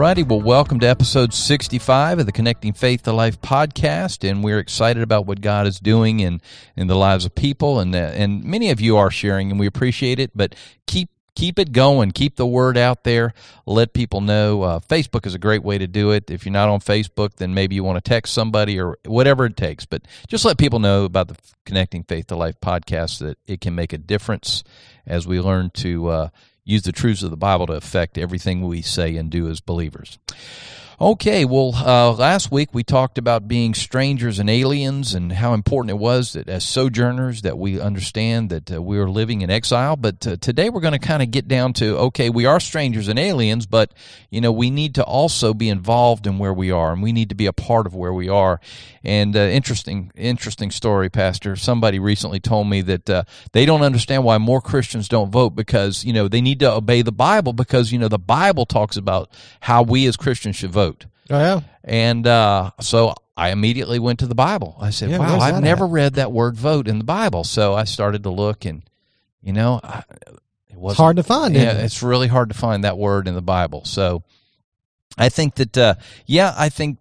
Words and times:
Righty. 0.00 0.22
Well, 0.22 0.40
welcome 0.40 0.80
to 0.80 0.86
episode 0.86 1.34
65 1.34 2.20
of 2.20 2.24
the 2.24 2.32
Connecting 2.32 2.72
Faith 2.72 3.02
to 3.02 3.12
Life 3.12 3.38
podcast. 3.42 4.26
And 4.26 4.42
we're 4.42 4.58
excited 4.58 5.02
about 5.02 5.26
what 5.26 5.42
God 5.42 5.66
is 5.66 5.78
doing 5.78 6.20
in, 6.20 6.40
in 6.74 6.86
the 6.86 6.94
lives 6.94 7.26
of 7.26 7.34
people. 7.34 7.78
And, 7.80 7.94
uh, 7.94 7.98
and 7.98 8.42
many 8.42 8.70
of 8.70 8.80
you 8.80 8.96
are 8.96 9.10
sharing, 9.10 9.50
and 9.50 9.60
we 9.60 9.66
appreciate 9.66 10.18
it. 10.18 10.30
But 10.34 10.54
keep 10.86 11.10
keep 11.34 11.58
it 11.58 11.72
going. 11.72 12.12
Keep 12.12 12.36
the 12.36 12.46
word 12.46 12.78
out 12.78 13.04
there. 13.04 13.34
Let 13.66 13.92
people 13.92 14.22
know. 14.22 14.62
Uh, 14.62 14.80
Facebook 14.80 15.26
is 15.26 15.34
a 15.34 15.38
great 15.38 15.62
way 15.62 15.76
to 15.76 15.86
do 15.86 16.12
it. 16.12 16.30
If 16.30 16.46
you're 16.46 16.52
not 16.52 16.70
on 16.70 16.80
Facebook, 16.80 17.34
then 17.34 17.52
maybe 17.52 17.74
you 17.74 17.84
want 17.84 18.02
to 18.02 18.08
text 18.08 18.32
somebody 18.32 18.80
or 18.80 18.96
whatever 19.04 19.44
it 19.44 19.56
takes. 19.58 19.84
But 19.84 20.08
just 20.28 20.46
let 20.46 20.56
people 20.56 20.78
know 20.78 21.04
about 21.04 21.28
the 21.28 21.36
Connecting 21.66 22.04
Faith 22.04 22.28
to 22.28 22.36
Life 22.36 22.58
podcast 22.62 23.18
that 23.18 23.36
it 23.46 23.60
can 23.60 23.74
make 23.74 23.92
a 23.92 23.98
difference 23.98 24.64
as 25.06 25.26
we 25.26 25.40
learn 25.40 25.70
to 25.74 26.08
uh, 26.08 26.28
use 26.70 26.82
the 26.82 26.92
truths 26.92 27.22
of 27.22 27.30
the 27.30 27.36
Bible 27.36 27.66
to 27.66 27.72
affect 27.74 28.16
everything 28.16 28.66
we 28.66 28.82
say 28.82 29.16
and 29.16 29.30
do 29.30 29.48
as 29.48 29.60
believers. 29.60 30.18
Okay, 31.02 31.46
well, 31.46 31.72
uh, 31.74 32.12
last 32.12 32.52
week 32.52 32.74
we 32.74 32.84
talked 32.84 33.16
about 33.16 33.48
being 33.48 33.72
strangers 33.72 34.38
and 34.38 34.50
aliens 34.50 35.14
and 35.14 35.32
how 35.32 35.54
important 35.54 35.92
it 35.92 35.98
was 35.98 36.34
that 36.34 36.46
as 36.46 36.62
sojourners 36.62 37.40
that 37.40 37.56
we 37.56 37.80
understand 37.80 38.50
that 38.50 38.70
uh, 38.70 38.82
we 38.82 38.98
are 38.98 39.08
living 39.08 39.40
in 39.40 39.48
exile. 39.48 39.96
But 39.96 40.26
uh, 40.26 40.36
today 40.36 40.68
we're 40.68 40.82
going 40.82 40.92
to 40.92 40.98
kind 40.98 41.22
of 41.22 41.30
get 41.30 41.48
down 41.48 41.72
to 41.74 41.96
okay, 41.96 42.28
we 42.28 42.44
are 42.44 42.60
strangers 42.60 43.08
and 43.08 43.18
aliens, 43.18 43.64
but 43.64 43.94
you 44.28 44.42
know 44.42 44.52
we 44.52 44.70
need 44.70 44.94
to 44.96 45.02
also 45.02 45.54
be 45.54 45.70
involved 45.70 46.26
in 46.26 46.36
where 46.36 46.52
we 46.52 46.70
are, 46.70 46.92
and 46.92 47.02
we 47.02 47.12
need 47.12 47.30
to 47.30 47.34
be 47.34 47.46
a 47.46 47.52
part 47.54 47.86
of 47.86 47.94
where 47.94 48.12
we 48.12 48.28
are. 48.28 48.60
And 49.02 49.34
uh, 49.34 49.40
interesting, 49.40 50.12
interesting 50.14 50.70
story, 50.70 51.08
Pastor. 51.08 51.56
Somebody 51.56 51.98
recently 51.98 52.40
told 52.40 52.68
me 52.68 52.82
that 52.82 53.08
uh, 53.08 53.22
they 53.52 53.64
don't 53.64 53.80
understand 53.80 54.22
why 54.24 54.36
more 54.36 54.60
Christians 54.60 55.08
don't 55.08 55.32
vote 55.32 55.54
because 55.54 56.04
you 56.04 56.12
know 56.12 56.28
they 56.28 56.42
need 56.42 56.60
to 56.60 56.70
obey 56.70 57.00
the 57.00 57.10
Bible 57.10 57.54
because 57.54 57.90
you 57.90 57.98
know 57.98 58.08
the 58.08 58.18
Bible 58.18 58.66
talks 58.66 58.98
about 58.98 59.30
how 59.60 59.82
we 59.82 60.06
as 60.06 60.18
Christians 60.18 60.56
should 60.56 60.72
vote. 60.72 60.89
Oh 61.30 61.38
yeah. 61.38 61.60
And 61.84 62.26
uh, 62.26 62.72
so 62.80 63.14
I 63.36 63.50
immediately 63.50 63.98
went 63.98 64.18
to 64.18 64.26
the 64.26 64.34
Bible. 64.34 64.76
I 64.80 64.90
said, 64.90 65.10
Yeah, 65.10 65.18
"Wow, 65.18 65.38
I've 65.38 65.62
never 65.62 65.84
at?" 65.84 65.90
read 65.90 66.14
that 66.14 66.32
word 66.32 66.56
vote 66.56 66.88
in 66.88 66.98
the 66.98 67.04
Bible." 67.04 67.44
So 67.44 67.74
I 67.74 67.84
started 67.84 68.24
to 68.24 68.30
look, 68.30 68.64
and 68.64 68.82
you 69.40 69.52
know, 69.52 69.80
I, 69.82 70.02
it 70.68 70.76
was 70.76 70.96
hard 70.96 71.16
to 71.16 71.22
find. 71.22 71.54
Yeah, 71.54 71.72
it? 71.72 71.84
it's 71.84 72.02
really 72.02 72.28
hard 72.28 72.50
to 72.50 72.54
find 72.54 72.84
that 72.84 72.98
word 72.98 73.28
in 73.28 73.34
the 73.34 73.42
Bible. 73.42 73.84
So 73.84 74.22
I 75.16 75.28
think 75.28 75.54
that, 75.56 75.78
uh, 75.78 75.94
yeah, 76.26 76.54
I 76.56 76.68
think 76.68 76.98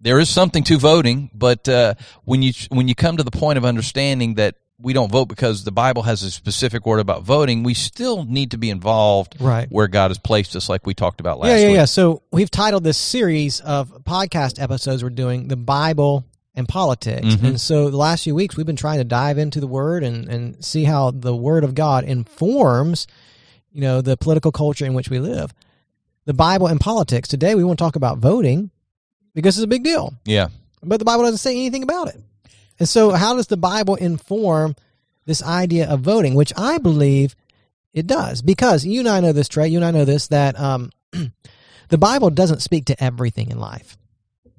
there 0.00 0.18
is 0.18 0.28
something 0.28 0.64
to 0.64 0.78
voting, 0.78 1.30
but 1.34 1.68
uh, 1.68 1.94
when 2.24 2.42
you 2.42 2.52
when 2.70 2.88
you 2.88 2.94
come 2.94 3.16
to 3.16 3.22
the 3.22 3.30
point 3.30 3.58
of 3.58 3.64
understanding 3.64 4.34
that 4.34 4.56
we 4.78 4.92
don't 4.92 5.10
vote 5.10 5.26
because 5.26 5.64
the 5.64 5.72
Bible 5.72 6.02
has 6.02 6.22
a 6.22 6.30
specific 6.30 6.84
word 6.84 7.00
about 7.00 7.22
voting, 7.22 7.62
we 7.62 7.72
still 7.74 8.24
need 8.24 8.50
to 8.50 8.58
be 8.58 8.68
involved 8.70 9.36
Right. 9.40 9.66
where 9.70 9.88
God 9.88 10.10
has 10.10 10.18
placed 10.18 10.54
us, 10.54 10.68
like 10.68 10.86
we 10.86 10.92
talked 10.94 11.18
about 11.20 11.38
last 11.38 11.48
yeah, 11.50 11.56
yeah, 11.56 11.66
week. 11.68 11.74
yeah. 11.76 11.84
So 11.86 12.22
we've 12.30 12.50
titled 12.50 12.84
this 12.84 12.98
series 12.98 13.60
of 13.60 13.90
podcast 14.04 14.60
episodes 14.60 15.02
we're 15.02 15.10
doing 15.10 15.48
the 15.48 15.56
Bible 15.56 16.24
and 16.54 16.68
politics. 16.68 17.26
Mhm. 17.36 17.44
And 17.44 17.60
so 17.60 17.90
the 17.90 17.96
last 17.96 18.24
few 18.24 18.34
weeks 18.34 18.56
we've 18.56 18.66
been 18.66 18.76
trying 18.76 18.98
to 18.98 19.04
dive 19.04 19.38
into 19.38 19.60
the 19.60 19.66
word 19.66 20.02
and, 20.04 20.28
and 20.28 20.62
see 20.64 20.84
how 20.84 21.10
the 21.10 21.34
word 21.34 21.64
of 21.64 21.74
God 21.74 22.04
informs, 22.04 23.06
you 23.72 23.80
know, 23.80 24.00
the 24.02 24.16
political 24.16 24.52
culture 24.52 24.84
in 24.86 24.92
which 24.94 25.08
we 25.10 25.18
live. 25.18 25.52
The 26.26 26.34
Bible 26.34 26.66
and 26.66 26.80
politics. 26.80 27.28
Today 27.28 27.54
we 27.54 27.64
want 27.64 27.78
to 27.78 27.82
talk 27.84 27.96
about 27.96 28.18
voting 28.18 28.70
because 29.34 29.56
it's 29.56 29.64
a 29.64 29.68
big 29.68 29.84
deal. 29.84 30.14
Yeah. 30.24 30.48
But 30.82 30.98
the 30.98 31.04
Bible 31.04 31.24
doesn't 31.24 31.38
say 31.38 31.52
anything 31.52 31.82
about 31.82 32.08
it. 32.08 32.20
And 32.78 32.88
so, 32.88 33.10
how 33.12 33.34
does 33.36 33.46
the 33.46 33.56
Bible 33.56 33.94
inform 33.94 34.76
this 35.24 35.42
idea 35.42 35.88
of 35.88 36.00
voting, 36.00 36.34
which 36.34 36.52
I 36.56 36.78
believe 36.78 37.34
it 37.92 38.06
does? 38.06 38.42
Because 38.42 38.84
you 38.84 39.00
and 39.00 39.08
I 39.08 39.20
know 39.20 39.32
this, 39.32 39.48
Trey, 39.48 39.68
you 39.68 39.78
and 39.78 39.84
I 39.84 39.90
know 39.90 40.04
this, 40.04 40.28
that 40.28 40.58
um, 40.60 40.90
the 41.88 41.98
Bible 41.98 42.30
doesn't 42.30 42.60
speak 42.62 42.86
to 42.86 43.02
everything 43.02 43.50
in 43.50 43.58
life. 43.58 43.96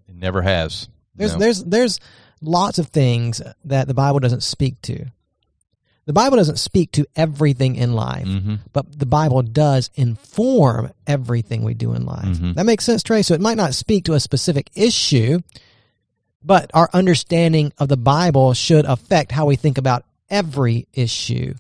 It 0.07 0.16
never 0.16 0.41
has. 0.41 0.88
There's, 1.16 1.33
No. 1.33 1.39
there's, 1.39 1.63
there's 1.63 2.00
lots 2.41 2.79
of 2.79 2.88
things 2.88 3.41
that 3.66 3.88
the 3.88 3.94
Bible 3.94 4.19
doesn't 4.19 4.44
speak 4.44 4.81
to. 4.84 5.05
The 6.05 6.13
Bible 6.13 6.38
doesn't 6.38 6.57
speak 6.59 6.91
to 6.94 7.05
everything 7.17 7.75
in 7.75 7.91
life, 7.94 8.25
Mhm. 8.28 8.59
but 8.72 8.97
the 8.97 9.05
Bible 9.05 9.41
does 9.41 9.89
inform 9.95 10.91
everything 11.05 11.63
we 11.63 11.73
do 11.73 11.91
in 11.94 12.05
life. 12.05 12.38
Mhm. 12.39 12.55
That 12.55 12.66
makes 12.66 12.85
sense, 12.85 13.03
Trey. 13.03 13.22
So 13.23 13.34
it 13.34 13.41
might 13.41 13.57
not 13.57 13.73
speak 13.75 14.05
to 14.05 14.13
a 14.13 14.19
specific 14.22 14.69
issue, 14.73 15.41
but 16.47 16.72
our 16.74 16.90
understanding 16.94 17.74
of 17.78 17.90
the 17.90 17.97
Bible 17.97 18.53
should 18.53 18.85
affect 18.85 19.34
how 19.34 19.46
we 19.46 19.58
think 19.58 19.78
about 19.78 20.06
every 20.30 20.88
issue. 20.94 21.53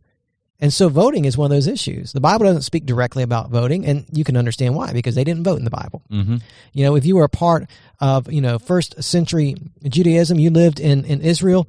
And 0.59 0.73
so 0.73 0.89
voting 0.89 1.25
is 1.25 1.37
one 1.37 1.51
of 1.51 1.55
those 1.55 1.67
issues. 1.67 2.13
The 2.13 2.21
Bible 2.21 2.45
doesn't 2.45 2.63
speak 2.63 2.85
directly 2.85 3.21
about 3.21 3.49
voting, 3.51 3.85
and 3.85 4.05
you 4.11 4.23
can 4.23 4.37
understand 4.37 4.75
why, 4.75 4.93
because 4.93 5.13
they 5.13 5.23
didn't 5.23 5.43
vote 5.43 5.59
in 5.59 5.65
the 5.65 5.69
Bible. 5.69 6.01
Mhm. 6.11 6.41
You 6.73 6.85
know, 6.85 6.95
if 6.95 7.05
you 7.05 7.15
were 7.17 7.25
a 7.25 7.29
part 7.29 7.69
of, 7.99 8.31
you 8.31 8.41
know, 8.41 8.57
first 8.57 9.03
century 9.03 9.55
Judaism, 9.83 10.39
you 10.39 10.49
lived 10.49 10.79
in, 10.79 11.03
in 11.05 11.21
Israel, 11.21 11.67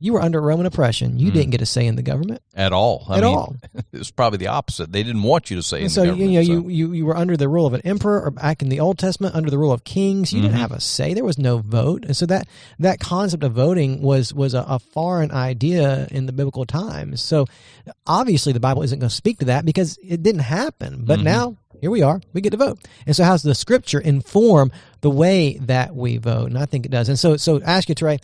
you 0.00 0.12
were 0.12 0.20
under 0.22 0.40
Roman 0.40 0.64
oppression. 0.66 1.18
You 1.18 1.30
didn't 1.32 1.50
get 1.50 1.60
a 1.60 1.66
say 1.66 1.86
in 1.86 1.96
the 1.96 2.02
government. 2.02 2.40
At 2.54 2.72
all. 2.72 3.04
I 3.08 3.18
At 3.18 3.24
mean, 3.24 3.34
all. 3.34 3.56
was 3.92 4.10
probably 4.12 4.36
the 4.38 4.46
opposite. 4.46 4.92
They 4.92 5.02
didn't 5.02 5.22
want 5.24 5.50
you 5.50 5.56
to 5.56 5.62
say 5.62 5.78
in 5.78 5.82
And 5.84 5.90
the 5.90 5.94
so 5.94 6.02
you 6.04 6.28
know 6.30 6.42
so- 6.42 6.52
you, 6.52 6.68
you 6.68 6.92
you 6.92 7.06
were 7.06 7.16
under 7.16 7.36
the 7.36 7.48
rule 7.48 7.66
of 7.66 7.74
an 7.74 7.80
emperor, 7.84 8.22
or 8.22 8.30
back 8.30 8.62
in 8.62 8.68
the 8.68 8.80
Old 8.80 8.98
Testament 8.98 9.34
under 9.34 9.50
the 9.50 9.58
rule 9.58 9.72
of 9.72 9.82
kings. 9.84 10.32
You 10.32 10.40
didn't 10.42 10.56
Mhm. 10.56 10.60
have 10.60 10.72
a 10.72 10.80
say. 10.80 11.14
There 11.14 11.24
was 11.24 11.38
no 11.38 11.58
vote, 11.58 12.04
and 12.04 12.16
so 12.16 12.26
that 12.26 12.46
that 12.78 13.00
concept 13.00 13.42
of 13.42 13.52
voting 13.52 14.00
was 14.02 14.32
was 14.32 14.54
a, 14.54 14.64
a 14.68 14.78
foreign 14.78 15.30
idea 15.32 16.06
in 16.10 16.26
the 16.26 16.32
biblical 16.32 16.64
times. 16.64 17.20
So 17.22 17.46
obviously 18.06 18.52
the 18.52 18.60
Bible 18.60 18.82
isn't 18.82 18.98
going 18.98 19.08
to 19.10 19.14
speak 19.14 19.38
to 19.40 19.46
that 19.46 19.64
because 19.64 19.98
it 20.02 20.22
didn't 20.22 20.42
happen. 20.42 21.04
But 21.04 21.20
Mhm. 21.20 21.24
now 21.24 21.56
here 21.80 21.90
we 21.90 22.02
are. 22.02 22.20
We 22.32 22.40
get 22.40 22.50
to 22.50 22.56
vote. 22.56 22.78
And 23.06 23.14
so 23.14 23.24
how's 23.24 23.42
the 23.42 23.54
Scripture 23.54 24.00
inform 24.00 24.72
the 25.00 25.10
way 25.10 25.58
that 25.62 25.94
we 25.94 26.16
vote? 26.18 26.46
And 26.48 26.58
I 26.58 26.66
think 26.66 26.86
it 26.86 26.90
does. 26.92 27.08
And 27.08 27.18
so 27.18 27.36
so 27.36 27.60
ask 27.62 27.88
you, 27.88 27.94
Trey. 27.94 28.18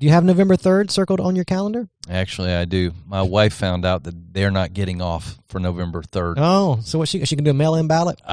Do 0.00 0.06
you 0.06 0.12
have 0.12 0.24
November 0.24 0.56
third 0.56 0.90
circled 0.90 1.20
on 1.20 1.36
your 1.36 1.44
calendar? 1.44 1.88
Actually, 2.10 2.52
I 2.52 2.64
do. 2.64 2.92
My 3.06 3.22
wife 3.22 3.54
found 3.54 3.84
out 3.84 4.02
that 4.04 4.34
they're 4.34 4.50
not 4.50 4.72
getting 4.74 5.00
off 5.00 5.38
for 5.48 5.60
November 5.60 6.02
3rd. 6.02 6.34
Oh, 6.38 6.78
so 6.82 6.98
what 6.98 7.08
she 7.08 7.24
she 7.24 7.36
can 7.36 7.44
do 7.44 7.52
a 7.52 7.54
mail 7.54 7.74
in 7.76 7.86
ballot? 7.86 8.20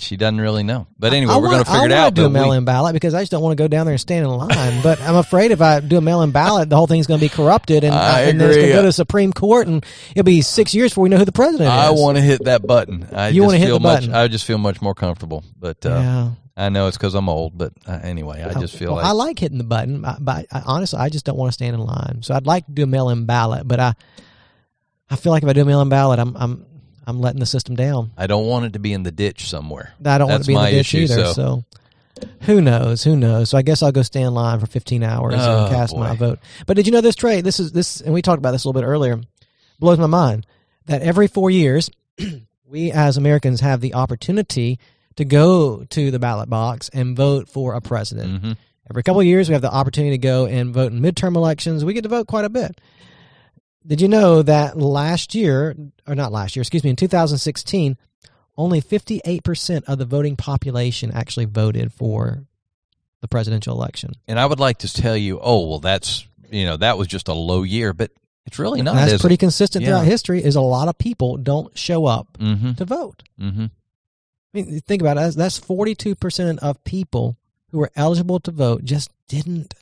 She 0.00 0.16
doesn't 0.16 0.40
really 0.40 0.62
know. 0.62 0.86
But 0.96 1.12
anyway, 1.12 1.32
I 1.32 1.36
we're 1.38 1.48
going 1.48 1.52
wanna- 1.54 1.64
figure 1.64 1.78
it 1.78 1.90
I 1.90 1.94
wanna 1.96 2.06
out. 2.06 2.14
do 2.14 2.24
a 2.26 2.30
mail-in 2.30 2.64
ballot 2.64 2.92
because 2.92 3.14
I 3.14 3.20
just 3.22 3.32
don't 3.32 3.42
want 3.42 3.58
to 3.58 3.60
go 3.60 3.66
down 3.66 3.84
there 3.84 3.94
and 3.94 4.00
stand 4.00 4.24
in 4.24 4.30
line. 4.30 4.80
but 4.80 5.00
I'm 5.00 5.16
afraid 5.16 5.50
if 5.50 5.60
I 5.60 5.80
do 5.80 5.96
a 5.96 6.00
mail-in 6.00 6.30
ballot, 6.30 6.70
the 6.70 6.76
whole 6.76 6.86
thing's 6.86 7.08
going 7.08 7.18
to 7.18 7.24
be 7.24 7.28
corrupted, 7.28 7.82
and, 7.82 7.92
I 7.92 8.20
and 8.20 8.40
then 8.40 8.46
it's 8.48 8.56
going 8.58 8.68
to 8.68 8.72
go 8.74 8.82
to 8.82 8.86
the 8.86 8.92
Supreme 8.92 9.32
Court, 9.32 9.66
and 9.66 9.84
it'll 10.12 10.22
be 10.22 10.40
six 10.40 10.72
years 10.72 10.92
before 10.92 11.02
we 11.02 11.08
know 11.08 11.16
who 11.18 11.24
the 11.24 11.32
president 11.32 11.68
I 11.68 11.86
is. 11.86 11.98
I 11.98 12.00
want 12.00 12.16
to 12.16 12.22
hit 12.22 12.44
that 12.44 12.64
button. 12.64 13.08
I 13.12 13.30
You 13.30 13.40
just 13.40 13.46
wanna 13.46 13.58
hit 13.58 13.66
feel 13.66 13.78
the 13.80 13.82
much, 13.82 14.00
button. 14.02 14.14
I 14.14 14.28
just 14.28 14.44
feel 14.44 14.58
much 14.58 14.80
more 14.80 14.94
comfortable. 14.94 15.42
But 15.58 15.84
uh, 15.84 15.88
yeah. 15.88 16.30
I 16.58 16.68
know 16.70 16.88
it's 16.88 16.96
because 16.96 17.14
I'm 17.14 17.28
old. 17.28 17.56
But 17.56 17.72
uh, 17.86 18.00
anyway, 18.02 18.42
I 18.42 18.58
just 18.60 18.76
feel 18.76 18.88
Well, 18.88 18.96
like 18.96 19.06
I 19.06 19.12
like 19.12 19.38
hitting 19.38 19.58
the 19.58 19.64
button, 19.64 20.04
but, 20.20 20.46
I, 20.52 20.62
honestly, 20.66 20.98
I 20.98 21.08
just 21.08 21.24
don't 21.24 21.36
want 21.38 21.48
to 21.50 21.52
stand 21.52 21.74
in 21.74 21.80
line. 21.80 22.18
So 22.22 22.34
I'd 22.34 22.46
like 22.46 22.66
to 22.66 22.72
do 22.72 22.82
a 22.82 22.86
mail-in 22.86 23.24
ballot, 23.26 23.66
but 23.66 23.78
I, 23.80 23.94
I 25.08 25.16
feel 25.16 25.30
like 25.32 25.42
if 25.44 25.48
I 25.48 25.52
do 25.52 25.62
a 25.62 25.64
mail-in 25.64 25.88
ballot, 25.88 26.18
I'm, 26.18 26.36
I'm, 26.36 26.66
I'm 27.06 27.20
letting 27.20 27.40
the 27.40 27.46
system 27.46 27.76
down. 27.76 28.10
I 28.18 28.26
don't 28.26 28.46
want 28.46 28.66
it 28.66 28.72
to 28.74 28.78
be 28.78 28.92
in 28.92 29.04
the 29.04 29.12
ditch 29.12 29.48
somewhere. 29.48 29.94
I 30.04 30.18
don't 30.18 30.28
want 30.28 30.40
That's 30.40 30.46
to 30.46 30.52
be 30.52 30.54
in 30.56 30.64
the 30.64 30.70
ditch 30.70 30.94
issue, 30.94 30.98
either. 31.12 31.24
so- 31.26 31.32
So. 31.32 31.64
who 32.42 32.60
knows? 32.60 33.04
Who 33.04 33.14
knows? 33.16 33.48
So 33.50 33.56
I 33.56 33.62
guess 33.62 33.82
I'll 33.82 33.92
go 33.92 34.02
stand 34.02 34.26
in 34.26 34.34
line 34.34 34.58
for 34.58 34.66
15 34.66 35.04
hours 35.04 35.34
Oh, 35.38 35.66
and 35.66 35.74
cast 35.74 35.96
my 35.96 36.16
vote. 36.16 36.40
But 36.66 36.76
did 36.76 36.86
you 36.86 36.92
know 36.92 37.00
this, 37.00 37.14
Trey? 37.14 37.40
This 37.40 37.60
is 37.60 37.70
this, 37.70 38.00
and 38.00 38.12
we 38.12 38.20
talked 38.22 38.38
about 38.38 38.50
this 38.50 38.64
a 38.64 38.68
little 38.68 38.80
bit 38.82 38.86
earlier. 38.86 39.20
Blows 39.78 39.98
my 39.98 40.06
mind 40.06 40.44
that 40.86 41.02
every 41.02 41.28
four 41.28 41.48
years, 41.50 41.88
we 42.68 42.90
as 42.90 43.16
Americans 43.16 43.60
have 43.60 43.80
the 43.80 43.94
opportunity 43.94 44.80
to 45.18 45.24
go 45.24 45.84
to 45.90 46.10
the 46.10 46.18
ballot 46.18 46.48
box 46.50 46.88
and 46.92 47.16
vote 47.16 47.48
for 47.48 47.74
a 47.74 47.80
president. 47.80 48.40
hmm 48.42 48.52
Every 48.90 49.02
couple 49.02 49.20
of 49.20 49.26
years, 49.26 49.50
we 49.50 49.52
have 49.52 49.60
the 49.60 49.70
opportunity 49.70 50.12
to 50.12 50.18
go 50.18 50.46
and 50.46 50.72
vote 50.72 50.92
in 50.92 51.00
midterm 51.00 51.36
elections. 51.36 51.84
We 51.84 51.92
get 51.92 52.02
to 52.04 52.08
vote 52.08 52.26
quite 52.26 52.46
a 52.46 52.48
bit. 52.48 52.80
Did 53.86 54.00
you 54.00 54.08
know 54.08 54.40
that 54.40 54.78
last 54.78 55.34
year, 55.34 55.76
or 56.06 56.14
not 56.14 56.32
last 56.32 56.56
year, 56.56 56.62
excuse 56.62 56.82
me, 56.84 56.88
in 56.90 56.96
2016, 56.96 57.98
only 58.56 58.80
58% 58.80 59.84
of 59.84 59.98
the 59.98 60.06
voting 60.06 60.36
population 60.36 61.10
actually 61.12 61.44
voted 61.44 61.92
for 61.92 62.44
the 63.20 63.28
presidential 63.28 63.74
election. 63.76 64.12
And 64.26 64.40
I 64.40 64.46
would 64.46 64.58
like 64.60 64.78
to 64.78 64.92
tell 64.92 65.16
you, 65.18 65.38
oh 65.42 65.68
well, 65.68 65.80
that's 65.80 66.26
you 66.50 66.64
know 66.64 66.78
that 66.78 66.96
was 66.96 67.08
just 67.08 67.28
a 67.28 67.34
low 67.34 67.64
year, 67.64 67.92
but 67.92 68.10
it's 68.46 68.58
really 68.58 68.80
not. 68.80 68.96
And 68.96 69.10
that's 69.10 69.20
pretty 69.20 69.36
consistent 69.36 69.82
Yeah. 69.84 69.90
throughout 69.90 70.06
history 70.06 70.42
is 70.42 70.56
a 70.56 70.62
lot 70.62 70.88
of 70.88 70.96
people 70.96 71.36
don't 71.36 71.76
show 71.76 72.06
up 72.06 72.38
Mm-hmm. 72.40 72.72
to 72.72 72.84
vote. 72.86 73.22
Mm-hmm. 73.38 73.66
I 74.54 74.58
mean, 74.62 74.80
think 74.80 75.02
about 75.02 75.18
it. 75.18 75.34
That's 75.36 75.58
forty-two 75.58 76.14
percent 76.14 76.58
of 76.60 76.82
people 76.84 77.36
who 77.70 77.78
were 77.78 77.90
eligible 77.96 78.40
to 78.40 78.50
vote 78.50 78.84
just 78.84 79.10
didn't 79.28 79.74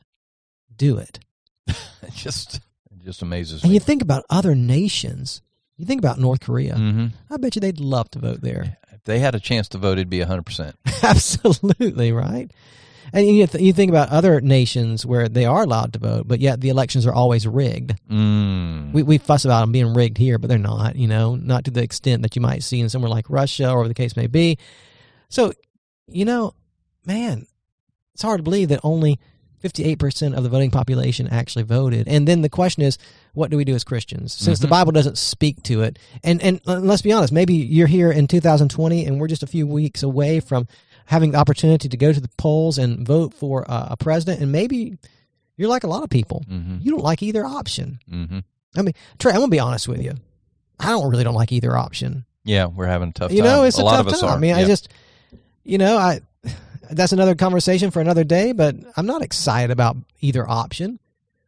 do 0.76 0.98
it. 0.98 1.18
It 2.02 2.12
just 2.14 2.56
it 2.92 3.04
just 3.04 3.22
amazes 3.22 3.62
And 3.62 3.70
me. 3.70 3.74
you 3.74 3.80
think 3.80 4.00
about 4.02 4.24
other 4.30 4.54
nations. 4.54 5.42
You 5.76 5.84
think 5.86 6.00
about 6.00 6.18
North 6.20 6.40
Korea. 6.40 6.74
hmm 6.76 7.06
I 7.30 7.36
bet 7.36 7.54
you 7.56 7.60
they'd 7.60 7.80
love 7.80 8.10
to 8.12 8.18
vote 8.20 8.40
there. 8.42 8.76
If 8.92 9.02
they 9.04 9.18
had 9.18 9.34
a 9.34 9.40
chance 9.40 9.68
to 9.70 9.78
vote, 9.78 9.92
it'd 9.98 10.08
be 10.10 10.20
hundred 10.20 10.46
percent. 10.46 10.76
Absolutely, 11.02 12.12
right? 12.12 12.50
And 13.12 13.26
you, 13.26 13.46
th- 13.46 13.62
you 13.62 13.72
think 13.72 13.88
about 13.90 14.08
other 14.10 14.40
nations 14.40 15.06
where 15.06 15.28
they 15.28 15.44
are 15.44 15.62
allowed 15.62 15.92
to 15.94 15.98
vote, 15.98 16.26
but 16.28 16.40
yet 16.40 16.60
the 16.60 16.68
elections 16.68 17.06
are 17.06 17.12
always 17.14 17.46
rigged. 17.46 17.94
Mm. 18.10 18.92
We, 18.92 19.02
we 19.02 19.18
fuss 19.18 19.44
about 19.44 19.60
them 19.60 19.72
being 19.72 19.94
rigged 19.94 20.18
here, 20.18 20.38
but 20.38 20.48
they're 20.48 20.58
not, 20.58 20.96
you 20.96 21.06
know, 21.06 21.36
not 21.36 21.64
to 21.66 21.70
the 21.70 21.82
extent 21.82 22.22
that 22.22 22.34
you 22.36 22.42
might 22.42 22.62
see 22.62 22.80
in 22.80 22.88
somewhere 22.88 23.10
like 23.10 23.30
Russia 23.30 23.70
or 23.70 23.86
the 23.88 23.94
case 23.94 24.16
may 24.16 24.26
be. 24.26 24.58
So, 25.28 25.52
you 26.08 26.24
know, 26.24 26.54
man, 27.04 27.46
it's 28.14 28.22
hard 28.22 28.38
to 28.38 28.42
believe 28.44 28.68
that 28.68 28.80
only 28.82 29.18
58% 29.62 30.34
of 30.36 30.42
the 30.42 30.48
voting 30.48 30.70
population 30.70 31.26
actually 31.28 31.64
voted. 31.64 32.06
And 32.06 32.28
then 32.28 32.42
the 32.42 32.48
question 32.48 32.82
is, 32.82 32.98
what 33.32 33.50
do 33.50 33.56
we 33.56 33.64
do 33.64 33.74
as 33.74 33.84
Christians? 33.84 34.32
Since 34.32 34.60
the 34.60 34.66
Mhm. 34.66 34.70
Bible 34.70 34.92
doesn't 34.92 35.18
speak 35.18 35.62
to 35.64 35.82
it. 35.82 35.98
And, 36.22 36.40
and 36.42 36.60
let's 36.66 37.02
be 37.02 37.12
honest, 37.12 37.32
maybe 37.32 37.54
you're 37.54 37.86
here 37.86 38.12
in 38.12 38.26
2020 38.28 39.04
and 39.06 39.18
we're 39.18 39.26
just 39.28 39.42
a 39.42 39.46
few 39.46 39.66
weeks 39.66 40.02
away 40.02 40.40
from 40.40 40.68
having 41.06 41.30
the 41.32 41.38
opportunity 41.38 41.88
to 41.88 41.96
go 41.96 42.12
to 42.12 42.20
the 42.20 42.28
polls 42.36 42.78
and 42.78 43.06
vote 43.06 43.32
for 43.34 43.68
uh, 43.70 43.88
a 43.90 43.96
president. 43.96 44.40
And 44.42 44.52
maybe 44.52 44.98
you're 45.56 45.68
like 45.68 45.84
a 45.84 45.88
lot 45.88 46.02
of 46.02 46.10
people. 46.10 46.44
hmm 46.48 46.78
You 46.80 46.90
don't 46.92 47.02
like 47.04 47.22
either 47.22 47.44
option. 47.44 47.98
hmm 48.08 48.38
I 48.76 48.82
mean, 48.82 48.94
Trey, 49.18 49.32
I'm 49.32 49.38
gonna 49.38 49.48
be 49.48 49.58
honest 49.60 49.88
with 49.88 50.02
you. 50.02 50.12
I 50.78 50.88
don't 50.90 51.10
really 51.10 51.24
don't 51.24 51.34
like 51.34 51.50
either 51.52 51.74
option. 51.76 52.26
Yeah, 52.44 52.66
we're 52.66 52.86
having 52.86 53.08
a 53.08 53.12
tough 53.12 53.32
You 53.32 53.42
know, 53.42 53.64
it's 53.64 53.78
a, 53.78 53.82
lot 53.84 53.96
tough 53.96 54.06
of 54.08 54.12
us 54.12 54.20
time. 54.20 54.30
are. 54.30 54.36
I 54.36 54.38
mean, 54.38 54.54
I 54.54 54.64
just, 54.66 54.88
you 55.64 55.78
know, 55.78 55.96
I 55.96 56.20
that's 56.90 57.12
another 57.12 57.34
conversation 57.34 57.90
for 57.90 58.00
another 58.00 58.22
day. 58.22 58.52
But 58.52 58.76
I'm 58.96 59.06
not 59.06 59.22
excited 59.22 59.70
about 59.72 59.96
either 60.20 60.48
option. 60.48 60.98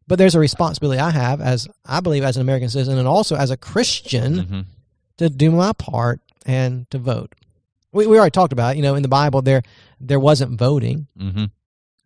But 0.06 0.16
there's 0.19 0.34
a 0.34 0.38
responsibility 0.40 0.99
I 0.99 1.11
have 1.11 1.40
as 1.43 1.69
I 1.84 2.00
believe 2.00 2.25
as 2.25 2.37
an 2.37 2.40
American 2.40 2.70
citizen 2.70 2.96
and 2.99 3.06
also 3.06 3.37
as 3.37 3.50
a 3.50 3.56
Christian 3.58 4.34
Mhm. 4.34 4.64
to 5.19 5.28
do 5.28 5.50
my 5.50 5.72
part 5.75 6.20
and 6.46 6.90
to 6.90 6.99
vote. 6.99 7.34
We 7.98 8.06
we 8.06 8.18
already 8.18 8.30
talked 8.30 8.52
about, 8.52 8.74
it. 8.74 8.76
you 8.78 8.82
know, 8.82 8.94
in 8.94 9.02
the 9.02 9.08
Bible 9.08 9.42
there 9.42 9.62
there 10.00 10.20
wasn't 10.20 10.58
voting. 10.58 11.06
Mhm. 11.20 11.50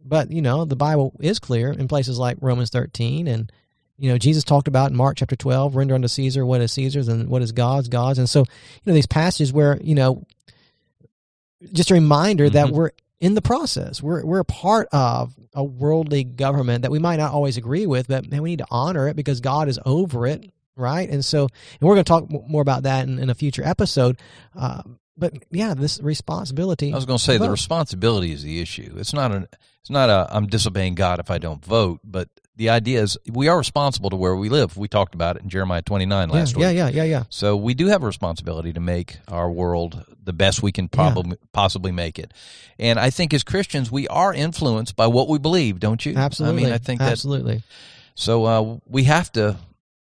But 0.04 0.30
you 0.32 0.42
know, 0.42 0.64
the 0.64 0.76
Bible 0.76 1.12
is 1.20 1.38
clear 1.38 1.70
in 1.70 1.86
places 1.88 2.18
like 2.18 2.36
Romans 2.40 2.70
13, 2.70 3.28
and 3.28 3.50
you 3.98 4.10
know, 4.10 4.18
Jesus 4.18 4.42
talked 4.42 4.66
about 4.68 4.90
in 4.90 4.96
Mark 4.96 5.16
chapter 5.18 5.36
12, 5.36 5.76
render 5.76 5.94
unto 5.94 6.08
Caesar 6.08 6.44
what 6.44 6.60
is 6.60 6.72
Caesar's 6.72 7.06
and 7.08 7.28
what 7.28 7.42
is 7.42 7.52
God's 7.52 7.88
God's. 7.88 8.18
And 8.18 8.28
so, 8.28 8.40
you 8.40 8.46
know, 8.86 8.94
these 8.94 9.06
passages 9.06 9.52
where 9.52 9.78
you 9.82 9.94
know, 9.94 10.24
just 11.72 11.90
a 11.90 11.94
reminder 11.94 12.48
that 12.50 12.68
Mhm. 12.68 12.72
we're 12.72 12.90
in 13.20 13.34
the 13.34 13.42
process. 13.42 14.02
We're 14.02 14.24
we're 14.24 14.40
a 14.40 14.44
part 14.44 14.88
of 14.92 15.34
a 15.54 15.62
worldly 15.62 16.24
government 16.24 16.82
that 16.82 16.90
we 16.90 16.98
might 16.98 17.16
not 17.16 17.32
always 17.32 17.56
agree 17.56 17.86
with, 17.86 18.08
but 18.08 18.28
man, 18.30 18.42
we 18.42 18.50
need 18.50 18.58
to 18.58 18.66
honor 18.70 19.06
it 19.08 19.14
because 19.14 19.40
God 19.40 19.68
is 19.68 19.78
over 19.86 20.26
it, 20.26 20.50
right? 20.76 21.08
And 21.08 21.24
so, 21.24 21.42
and 21.42 21.88
we're 21.88 21.94
going 21.94 22.04
to 22.04 22.08
talk 22.08 22.48
more 22.48 22.62
about 22.62 22.82
that 22.84 23.06
in, 23.06 23.18
in 23.20 23.30
a 23.30 23.34
future 23.34 23.62
episode. 23.64 24.18
Uh, 24.58 24.82
but 25.16 25.34
yeah, 25.50 25.74
this 25.74 26.00
responsibility. 26.00 26.92
I 26.92 26.96
was 26.96 27.06
going 27.06 27.18
to 27.18 27.24
say 27.24 27.38
the 27.38 27.50
responsibility 27.50 28.32
is 28.32 28.42
the 28.42 28.60
issue. 28.60 28.94
It's 28.96 29.12
not 29.12 29.32
a. 29.32 29.48
It's 29.80 29.90
not 29.90 30.10
a. 30.10 30.28
I'm 30.30 30.46
disobeying 30.46 30.94
God 30.94 31.18
if 31.18 31.30
I 31.30 31.38
don't 31.38 31.64
vote, 31.64 32.00
but 32.04 32.28
the 32.56 32.68
idea 32.68 33.02
is 33.02 33.18
we 33.28 33.48
are 33.48 33.56
responsible 33.56 34.10
to 34.10 34.16
where 34.16 34.36
we 34.36 34.48
live. 34.48 34.76
We 34.76 34.88
talked 34.88 35.14
about 35.14 35.36
it 35.36 35.42
in 35.42 35.48
Jeremiah 35.48 35.82
29 35.82 36.28
yeah, 36.28 36.34
last 36.34 36.56
week. 36.56 36.62
yeah, 36.62 36.70
yeah, 36.70 36.88
yeah, 36.88 37.04
yeah. 37.04 37.24
So 37.30 37.56
we 37.56 37.74
do 37.74 37.86
have 37.86 38.02
a 38.02 38.06
responsibility 38.06 38.72
to 38.72 38.80
make 38.80 39.18
our 39.28 39.50
world 39.50 40.04
the 40.22 40.32
best 40.32 40.62
we 40.62 40.70
can 40.70 40.88
probably 40.88 41.36
possibly 41.52 41.92
make 41.92 42.18
it. 42.18 42.32
And 42.78 42.98
I 42.98 43.10
think 43.10 43.32
as 43.34 43.42
Christians, 43.42 43.90
we 43.90 44.06
are 44.08 44.32
influenced 44.32 44.96
by 44.96 45.06
what 45.06 45.28
we 45.28 45.38
believe, 45.38 45.80
don't 45.80 46.04
you? 46.04 46.14
Absolutely. 46.16 46.62
I 46.62 46.64
mean, 46.66 46.74
I 46.74 46.78
think 46.78 47.00
that. 47.00 47.12
absolutely. 47.12 47.62
So 48.14 48.44
uh, 48.44 48.78
we 48.86 49.04
have 49.04 49.32
to 49.32 49.56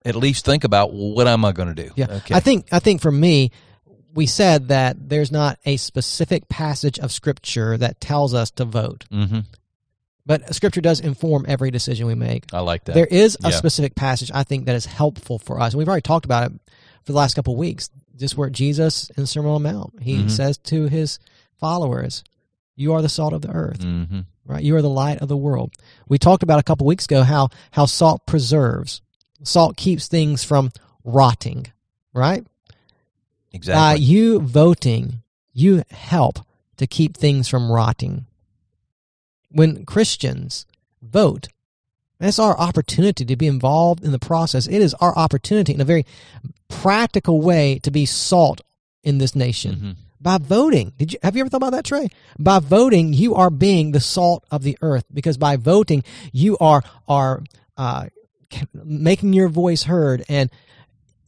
at 0.05 0.17
least 0.17 0.45
think 0.45 0.65
about 0.65 0.93
well, 0.93 1.13
what 1.13 1.27
am 1.27 1.45
I 1.45 1.53
going 1.53 1.75
to 1.75 1.83
do? 1.87 1.93
Yeah, 1.95 2.07
Okay. 2.11 2.35
I 2.35 2.41
think 2.41 2.69
I 2.73 2.79
think 2.79 3.03
for 3.03 3.13
me, 3.13 3.53
we 4.15 4.27
said 4.27 4.69
that 4.69 5.09
there's 5.09 5.31
not 5.33 5.59
a 5.65 5.77
specific 5.77 6.49
passage 6.49 6.99
of 6.99 7.13
scripture 7.13 7.77
that 7.77 8.01
tells 8.01 8.35
us 8.35 8.51
to 8.53 8.65
vote, 8.65 9.05
hmm 9.11 9.41
but 10.27 10.55
scripture 10.55 10.83
does 10.83 11.01
inform 11.01 11.45
every 11.49 11.71
decision 11.71 12.07
we 12.07 12.15
make. 12.15 12.45
I 12.53 12.61
like 12.61 12.85
that. 12.85 12.95
There 12.95 13.07
is 13.07 13.37
a 13.43 13.49
Yeah. 13.51 13.57
specific 13.57 13.95
passage 13.97 14.31
I 14.33 14.45
think 14.45 14.67
that 14.67 14.77
is 14.77 14.85
helpful 14.87 15.39
for 15.39 15.59
us. 15.59 15.73
And 15.73 15.79
we've 15.79 15.89
already 15.89 16.03
talked 16.03 16.25
about 16.27 16.53
it 16.53 16.61
for 17.05 17.13
the 17.13 17.19
last 17.19 17.35
couple 17.35 17.55
of 17.55 17.59
weeks. 17.59 17.91
Just 18.17 18.37
where 18.37 18.51
Jesus 18.51 19.09
in 19.17 19.23
the 19.23 19.27
Sermon 19.27 19.51
on 19.51 19.63
the 19.63 19.73
Mount, 19.73 20.03
he 20.03 20.19
Mhm. 20.19 20.31
says 20.31 20.59
to 20.65 20.87
his 20.89 21.19
followers, 21.59 22.23
"You 22.77 22.93
are 22.93 23.03
the 23.03 23.09
salt 23.09 23.33
of 23.33 23.41
the 23.43 23.51
earth." 23.51 23.83
hmm 23.83 24.21
right? 24.47 24.63
You 24.63 24.77
are 24.77 24.83
the 24.83 24.91
light 24.91 25.19
of 25.19 25.29
the 25.29 25.37
world. 25.37 25.73
We 26.09 26.19
talked 26.19 26.43
about 26.43 26.59
a 26.59 26.65
couple 26.65 26.87
weeks 26.87 27.05
ago 27.07 27.23
how 27.23 27.49
how 27.73 27.87
salt 27.87 28.27
preserves. 28.27 29.01
Salt 29.43 29.77
keeps 29.77 30.07
things 30.07 30.45
from 30.45 30.71
rotting, 31.03 31.67
right? 32.13 32.45
By 33.53 33.57
Exactly. 33.57 34.05
you 34.05 34.41
voting, 34.41 35.23
you 35.53 35.83
help 35.91 36.39
to 36.77 36.87
keep 36.87 37.17
things 37.17 37.49
from 37.49 37.71
rotting. 37.71 38.27
When 39.51 39.85
Christians 39.85 40.67
vote, 41.03 41.49
that's 42.19 42.39
our 42.39 42.57
opportunity 42.59 43.25
to 43.25 43.37
be 43.37 43.47
involved 43.47 44.05
in 44.05 44.13
the 44.13 44.19
process. 44.19 44.67
It 44.69 44.81
is 44.81 44.95
our 44.95 45.17
opportunity 45.17 45.75
in 45.75 45.81
a 45.81 45.85
very 45.85 46.07
practical 46.69 47.41
way 47.41 47.81
to 47.83 47.91
be 47.91 48.07
salt 48.07 48.61
in 49.03 49.19
this 49.19 49.35
nation 49.35 49.75
Mhm. 49.77 49.97
by 50.21 50.39
voting. 50.39 50.93
Did 50.99 51.13
you 51.15 51.19
have 51.23 51.35
you 51.35 51.41
ever 51.41 51.49
thought 51.51 51.57
about 51.57 51.73
that, 51.73 51.85
Trey? 51.85 52.09
By 52.39 52.61
voting, 52.61 53.13
you 53.15 53.35
are 53.35 53.51
being 53.51 53.91
the 53.93 54.01
salt 54.01 54.45
of 54.51 54.63
the 54.63 54.79
earth 54.83 55.05
because 55.13 55.37
by 55.39 55.57
voting, 55.57 56.05
you 56.33 56.57
are 56.59 56.83
are 57.09 57.43
uh, 57.77 58.07
making 58.75 59.33
your 59.33 59.49
voice 59.49 59.85
heard. 59.85 60.23
And 60.29 60.51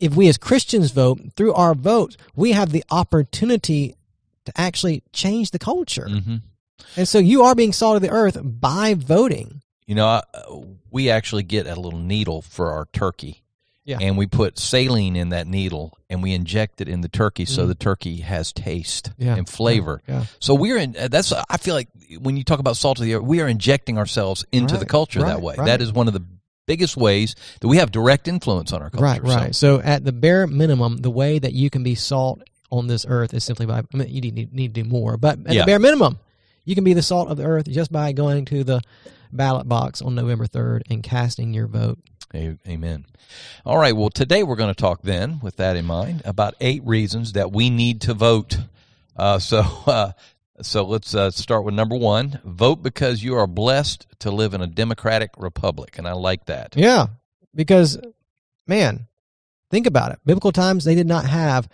if 0.02 0.14
we 0.16 0.28
as 0.28 0.37
Christians 0.37 0.90
vote 0.90 1.20
through 1.37 1.54
our 1.54 1.75
votes, 1.75 2.16
we 2.34 2.52
have 2.52 2.70
the 2.72 2.84
opportunity 2.90 3.94
to 4.44 4.52
actually 4.60 5.02
change 5.12 5.50
the 5.52 5.58
culture. 5.58 6.08
hmm 6.08 6.37
And 6.96 7.06
so 7.08 7.19
you 7.19 7.43
are 7.44 7.54
being 7.54 7.72
salt 7.72 7.96
of 7.96 8.02
the 8.02 8.10
earth 8.10 8.37
by 8.43 8.94
voting. 8.94 9.62
You 9.86 9.94
know, 9.94 10.06
I, 10.06 10.22
we 10.91 11.10
actually 11.10 11.44
get 11.44 11.67
a 11.67 11.77
little 11.79 11.98
needle 12.00 12.43
for 12.43 12.72
our 12.72 12.86
turkey. 12.93 13.38
Yeah. 13.84 13.98
And 14.00 14.17
we 14.17 14.27
put 14.27 14.58
saline 14.60 15.17
in 15.17 15.31
that 15.31 15.46
needle 15.48 15.98
and 16.08 16.22
we 16.22 16.34
inject 16.34 16.81
it 16.81 16.88
in 16.88 17.00
the 17.00 17.08
turkey 17.08 17.44
so 17.44 17.65
Mm. 17.65 17.69
the 17.69 17.74
turkey 17.74 18.17
has 18.20 18.53
taste 18.53 19.10
Yeah. 19.19 19.36
and 19.36 19.48
flavor. 19.48 20.03
Yeah. 20.08 20.27
So 20.38 20.55
we're 20.55 20.77
in 20.79 20.93
that's 21.10 21.32
I 21.32 21.56
feel 21.56 21.74
like 21.74 21.88
when 22.20 22.36
you 22.36 22.44
talk 22.44 22.60
about 22.60 22.77
salt 22.77 22.98
of 23.00 23.05
the 23.06 23.15
earth, 23.15 23.24
we 23.24 23.41
are 23.41 23.48
injecting 23.48 23.98
ourselves 23.98 24.44
into 24.53 24.74
the 24.74 24.81
Right, 24.81 24.88
culture 24.88 25.20
that 25.20 25.43
way. 25.43 25.56
right. 25.58 25.67
That 25.67 25.81
is 25.82 25.93
one 25.93 26.06
of 26.06 26.15
the 26.15 26.22
biggest 26.66 26.96
ways 26.96 27.34
that 27.60 27.69
we 27.69 27.76
have 27.78 27.90
direct 27.90 28.28
influence 28.28 28.72
on 28.72 28.82
our 28.82 28.90
culture. 28.90 29.04
Right, 29.04 29.22
right. 29.22 29.54
So 29.54 29.81
at 29.81 30.04
the 30.04 30.12
bare 30.12 30.46
minimum, 30.46 30.98
the 30.98 31.10
way 31.10 31.38
that 31.38 31.52
you 31.52 31.70
can 31.70 31.82
be 31.82 31.94
salt 31.94 32.42
on 32.70 32.86
this 32.86 33.04
earth 33.08 33.34
is 33.34 33.44
simply 33.44 33.66
by, 33.66 33.78
I 33.81 33.96
mean, 33.96 34.08
you 34.08 34.20
need, 34.20 34.52
need 34.52 34.74
to 34.74 34.82
do 34.82 34.88
more, 34.88 35.16
but 35.16 35.38
at 35.46 35.52
Yeah. 35.54 35.62
the 35.62 35.66
bare 35.66 35.78
minimum, 35.78 36.19
you 36.64 36.74
can 36.74 36.84
be 36.84 36.94
the 36.94 37.02
salt 37.02 37.28
of 37.28 37.36
the 37.36 37.44
earth 37.44 37.69
just 37.69 37.92
by 37.92 38.12
going 38.12 38.44
to 38.46 38.64
the 38.64 38.81
ballot 39.32 39.69
box 39.69 40.00
on 40.00 40.14
November 40.14 40.46
3rd 40.46 40.82
and 40.90 41.02
casting 41.02 41.52
your 41.52 41.66
vote. 41.66 41.98
Amen. 42.34 43.04
All 43.66 43.76
right. 43.76 43.94
Well, 43.94 44.08
today 44.08 44.42
we're 44.42 44.56
going 44.56 44.72
to 44.72 44.81
talk 44.81 45.02
then, 45.02 45.38
with 45.42 45.56
that 45.56 45.76
in 45.76 45.84
mind, 45.84 46.22
about 46.24 46.54
eight 46.60 46.82
reasons 46.84 47.32
that 47.32 47.52
we 47.52 47.69
need 47.69 48.00
to 48.02 48.14
vote. 48.14 48.58
Uh, 49.16 49.38
so, 49.38 49.58
uh, 49.86 50.12
so 50.61 50.85
let's 50.85 51.15
uh, 51.15 51.31
start 51.31 51.65
with 51.65 51.75
number 51.75 51.97
one: 51.97 52.41
vote 52.44 52.82
because 52.82 53.23
you 53.23 53.35
are 53.37 53.47
blessed 53.47 54.06
to 54.21 54.31
live 54.31 54.55
in 54.55 54.61
a 54.61 54.67
democratic 54.67 55.31
republic, 55.37 55.99
and 55.99 56.06
I 56.06 56.13
like 56.13 56.47
that. 56.47 56.75
Yeah, 56.77 57.06
because, 57.55 57.99
man, 58.67 59.06
think 59.71 59.87
about 59.87 60.13
it. 60.13 60.19
Biblical 60.25 60.53
times, 60.53 60.85
they 60.85 60.94
did 60.94 61.06
not 61.06 61.25
have 61.27 61.69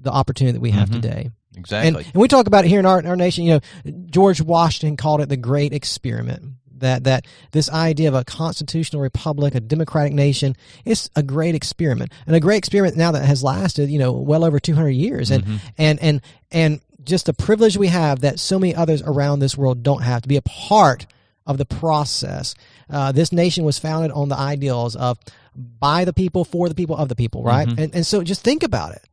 the 0.00 0.10
opportunity 0.12 0.52
that 0.52 0.60
we 0.62 0.70
have 0.70 0.88
Mhm. 0.88 0.92
today. 1.02 1.30
Exactly. 1.54 2.04
and 2.04 2.14
we 2.14 2.28
talk 2.28 2.46
about 2.46 2.64
it 2.64 2.68
here 2.68 2.80
in 2.80 2.86
our, 2.86 2.98
in 2.98 3.06
our 3.06 3.14
nation. 3.16 3.44
You 3.44 3.60
know, 3.84 3.92
George 4.06 4.40
Washington 4.40 4.96
called 4.96 5.20
it 5.20 5.28
the 5.28 5.36
Great 5.36 5.72
Experiment. 5.74 6.54
That 6.78 7.04
that 7.04 7.26
this 7.52 7.70
idea 7.70 8.08
of 8.08 8.14
a 8.14 8.24
constitutional 8.24 9.02
republic, 9.02 9.54
a 9.54 9.60
democratic 9.60 10.14
nation, 10.14 10.56
it's 10.84 11.08
a 11.14 11.22
great 11.22 11.54
experiment, 11.54 12.10
and 12.26 12.34
a 12.34 12.40
great 12.40 12.56
experiment 12.56 12.96
now 12.96 13.12
that 13.12 13.24
has 13.24 13.44
lasted, 13.44 13.88
you 13.90 14.00
know, 14.00 14.10
well 14.12 14.44
over 14.44 14.58
two 14.58 14.74
hundred 14.74 14.90
years, 14.96 15.30
and 15.30 15.44
Mhm. 15.44 15.60
and 15.78 16.00
and 16.02 16.20
and 16.50 16.80
just 17.04 17.26
the 17.26 17.34
privilege 17.34 17.76
we 17.76 17.88
have 17.88 18.20
that 18.20 18.38
so 18.40 18.58
many 18.58 18.74
others 18.74 19.02
around 19.02 19.38
this 19.40 19.56
world 19.56 19.82
don't 19.82 20.02
have 20.02 20.22
to 20.22 20.28
be 20.28 20.36
a 20.36 20.42
part 20.42 21.06
of 21.46 21.58
the 21.58 21.64
process. 21.64 22.54
Uh, 22.88 23.10
this 23.12 23.32
nation 23.32 23.64
was 23.64 23.78
founded 23.78 24.10
on 24.12 24.28
the 24.28 24.36
ideals 24.38 24.94
of 24.96 25.18
by 25.56 26.04
the 26.04 26.12
people, 26.12 26.44
for 26.44 26.68
the 26.68 26.74
people, 26.74 26.96
of 26.96 27.08
the 27.08 27.16
people, 27.16 27.42
right? 27.42 27.68
Mhm. 27.68 27.78
And 27.78 27.94
and 27.94 28.06
so 28.06 28.22
just 28.22 28.42
think 28.42 28.62
about 28.62 28.92
it. 28.94 29.04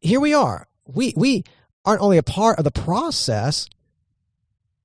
Here 0.00 0.20
we 0.20 0.34
are. 0.34 0.68
We 0.86 1.12
we 1.16 1.44
aren't 1.84 2.02
only 2.02 2.18
a 2.18 2.22
part 2.22 2.58
of 2.58 2.64
the 2.64 2.70
process. 2.70 3.68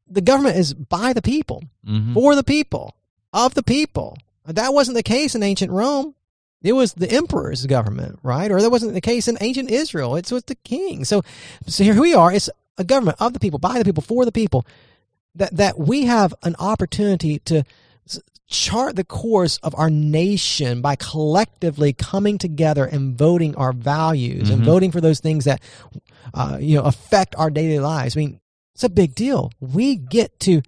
The 0.07 0.21
government 0.21 0.57
is 0.57 0.73
by 0.73 1.13
the 1.13 1.21
people, 1.21 1.63
Mhm. 1.87 2.13
for 2.13 2.35
the 2.35 2.43
people, 2.43 2.95
of 3.33 3.53
the 3.53 3.63
people. 3.63 4.17
That 4.45 4.73
wasn't 4.73 4.95
the 4.95 5.03
case 5.03 5.35
in 5.35 5.43
ancient 5.43 5.71
Rome. 5.71 6.15
It 6.63 6.73
was 6.73 6.93
the 6.93 7.11
emperor's 7.11 7.65
government, 7.65 8.19
right? 8.23 8.51
Or 8.51 8.61
that 8.61 8.69
wasn't 8.69 8.93
the 8.93 9.01
case 9.01 9.27
in 9.27 9.37
ancient 9.41 9.71
Israel. 9.71 10.15
It's 10.15 10.31
with 10.31 10.45
the 10.45 10.55
king. 10.55 11.05
So, 11.05 11.23
so 11.65 11.83
here 11.83 11.99
we 11.99 12.13
are. 12.13 12.31
It's 12.31 12.49
a 12.77 12.83
government 12.83 13.17
of 13.19 13.33
the 13.33 13.39
people, 13.39 13.59
by 13.59 13.79
the 13.79 13.85
people, 13.85 14.03
for 14.03 14.25
the 14.25 14.31
people. 14.31 14.65
That 15.35 15.55
that 15.55 15.79
we 15.79 16.05
have 16.05 16.33
an 16.43 16.55
opportunity 16.59 17.39
to 17.39 17.63
chart 18.51 18.97
the 18.97 19.03
course 19.05 19.57
of 19.63 19.73
our 19.75 19.89
nation 19.89 20.81
by 20.81 20.95
collectively 20.97 21.93
coming 21.93 22.37
together 22.37 22.85
and 22.85 23.17
voting 23.17 23.55
our 23.55 23.71
values 23.71 24.43
mm-hmm. 24.43 24.53
and 24.53 24.63
voting 24.63 24.91
for 24.91 24.99
those 24.99 25.21
things 25.21 25.45
that 25.45 25.61
uh, 26.33 26.57
you 26.59 26.75
know 26.75 26.83
affect 26.83 27.33
our 27.37 27.49
daily 27.49 27.79
lives. 27.79 28.15
I 28.15 28.19
mean, 28.19 28.39
it's 28.75 28.83
a 28.83 28.89
big 28.89 29.15
deal. 29.15 29.51
We 29.59 29.95
get 29.95 30.39
to 30.41 30.61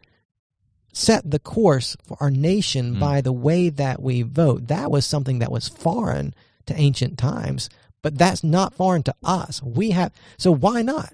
set 0.94 1.30
the 1.30 1.40
course 1.40 1.98
for 2.06 2.16
our 2.22 2.32
nation 2.32 2.96
mm. 2.96 3.00
by 3.00 3.20
the 3.20 3.34
way 3.34 3.70
that 3.70 4.02
we 4.02 4.22
vote. 4.22 4.68
That 4.68 4.92
was 4.92 5.06
something 5.06 5.40
that 5.40 5.52
was 5.52 5.68
foreign 5.68 6.34
to 6.68 6.80
ancient 6.80 7.18
times, 7.18 7.70
but 8.02 8.18
that's 8.18 8.44
not 8.44 8.76
foreign 8.76 9.04
to 9.04 9.16
us. 9.24 9.62
We 9.62 9.92
have 9.92 10.14
so 10.38 10.54
why 10.54 10.82
not? 10.82 11.14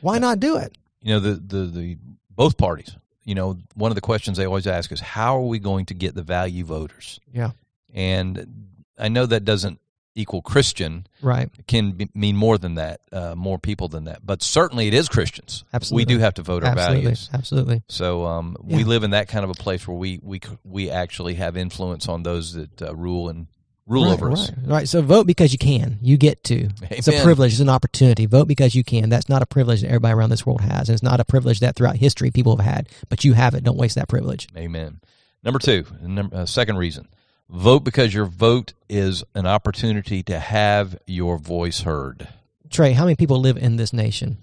Why 0.00 0.18
not 0.18 0.40
do 0.40 0.56
it? 0.56 0.76
You 1.00 1.14
know, 1.14 1.20
the 1.20 1.34
the 1.34 1.64
the 1.66 1.98
both 2.30 2.58
parties. 2.58 2.94
You 3.24 3.34
know, 3.34 3.58
one 3.74 3.90
of 3.90 3.94
the 3.94 4.00
questions 4.00 4.38
they 4.38 4.46
always 4.46 4.66
ask 4.66 4.90
is 4.90 5.00
how 5.00 5.36
are 5.36 5.46
we 5.46 5.58
going 5.58 5.86
to 5.86 5.94
get 5.94 6.14
the 6.14 6.22
value 6.22 6.64
voters? 6.64 7.20
Yeah. 7.32 7.50
And 7.92 8.68
I 8.98 9.08
know 9.08 9.26
that 9.26 9.44
doesn't 9.44 9.80
equal 10.18 10.42
Christian 10.42 11.06
right 11.22 11.48
can 11.66 11.92
be, 11.92 12.08
mean 12.14 12.36
more 12.36 12.58
than 12.58 12.74
that, 12.74 13.00
uh, 13.12 13.34
more 13.34 13.58
people 13.58 13.88
than 13.88 14.04
that. 14.04 14.26
But 14.26 14.42
certainly 14.42 14.88
it 14.88 14.94
is 14.94 15.08
Christians. 15.08 15.64
Absolutely, 15.72 16.02
we 16.02 16.16
do 16.16 16.20
have 16.20 16.34
to 16.34 16.42
vote 16.42 16.64
our 16.64 16.70
Absolutely. 16.70 17.02
values. 17.02 17.30
Absolutely. 17.32 17.82
So 17.88 18.24
um, 18.26 18.56
yeah. 18.66 18.76
we 18.76 18.84
live 18.84 19.04
in 19.04 19.12
that 19.12 19.28
kind 19.28 19.44
of 19.44 19.50
a 19.50 19.54
place 19.54 19.86
where 19.86 19.96
we 19.96 20.18
we 20.22 20.40
we 20.64 20.90
actually 20.90 21.34
have 21.34 21.56
influence 21.56 22.08
on 22.08 22.24
those 22.24 22.54
that 22.54 22.82
uh, 22.82 22.94
rule 22.94 23.28
and 23.28 23.46
rule 23.86 24.06
right, 24.06 24.12
over 24.12 24.32
us. 24.32 24.50
Right. 24.50 24.68
right. 24.68 24.88
So 24.88 25.00
vote 25.00 25.26
because 25.26 25.52
you 25.52 25.58
can. 25.58 25.98
You 26.02 26.16
get 26.16 26.42
to. 26.44 26.56
Amen. 26.56 26.72
It's 26.90 27.08
a 27.08 27.22
privilege. 27.22 27.52
It's 27.52 27.60
an 27.60 27.68
opportunity. 27.68 28.26
Vote 28.26 28.48
because 28.48 28.74
you 28.74 28.82
can. 28.82 29.08
That's 29.08 29.28
not 29.28 29.42
a 29.42 29.46
privilege 29.46 29.82
that 29.82 29.88
everybody 29.88 30.14
around 30.14 30.30
this 30.30 30.44
world 30.44 30.60
has, 30.62 30.88
and 30.88 30.94
it's 30.94 31.02
not 31.02 31.20
a 31.20 31.24
privilege 31.24 31.60
that 31.60 31.76
throughout 31.76 31.96
history 31.96 32.30
people 32.30 32.56
have 32.56 32.66
had. 32.66 32.88
But 33.08 33.24
you 33.24 33.34
have 33.34 33.54
it. 33.54 33.62
Don't 33.62 33.78
waste 33.78 33.94
that 33.94 34.08
privilege. 34.08 34.48
Amen. 34.56 35.00
Number 35.44 35.60
two, 35.60 35.86
number, 36.02 36.36
uh, 36.36 36.46
second 36.46 36.78
reason 36.78 37.06
Vote 37.50 37.80
because 37.80 38.12
your 38.12 38.26
vote 38.26 38.74
is 38.88 39.24
an 39.34 39.46
opportunity 39.46 40.22
to 40.24 40.38
have 40.38 40.98
your 41.06 41.38
voice 41.38 41.80
heard. 41.80 42.28
Trey, 42.68 42.92
how 42.92 43.04
many 43.04 43.16
people 43.16 43.40
live 43.40 43.56
in 43.56 43.76
this 43.76 43.92
nation? 43.92 44.36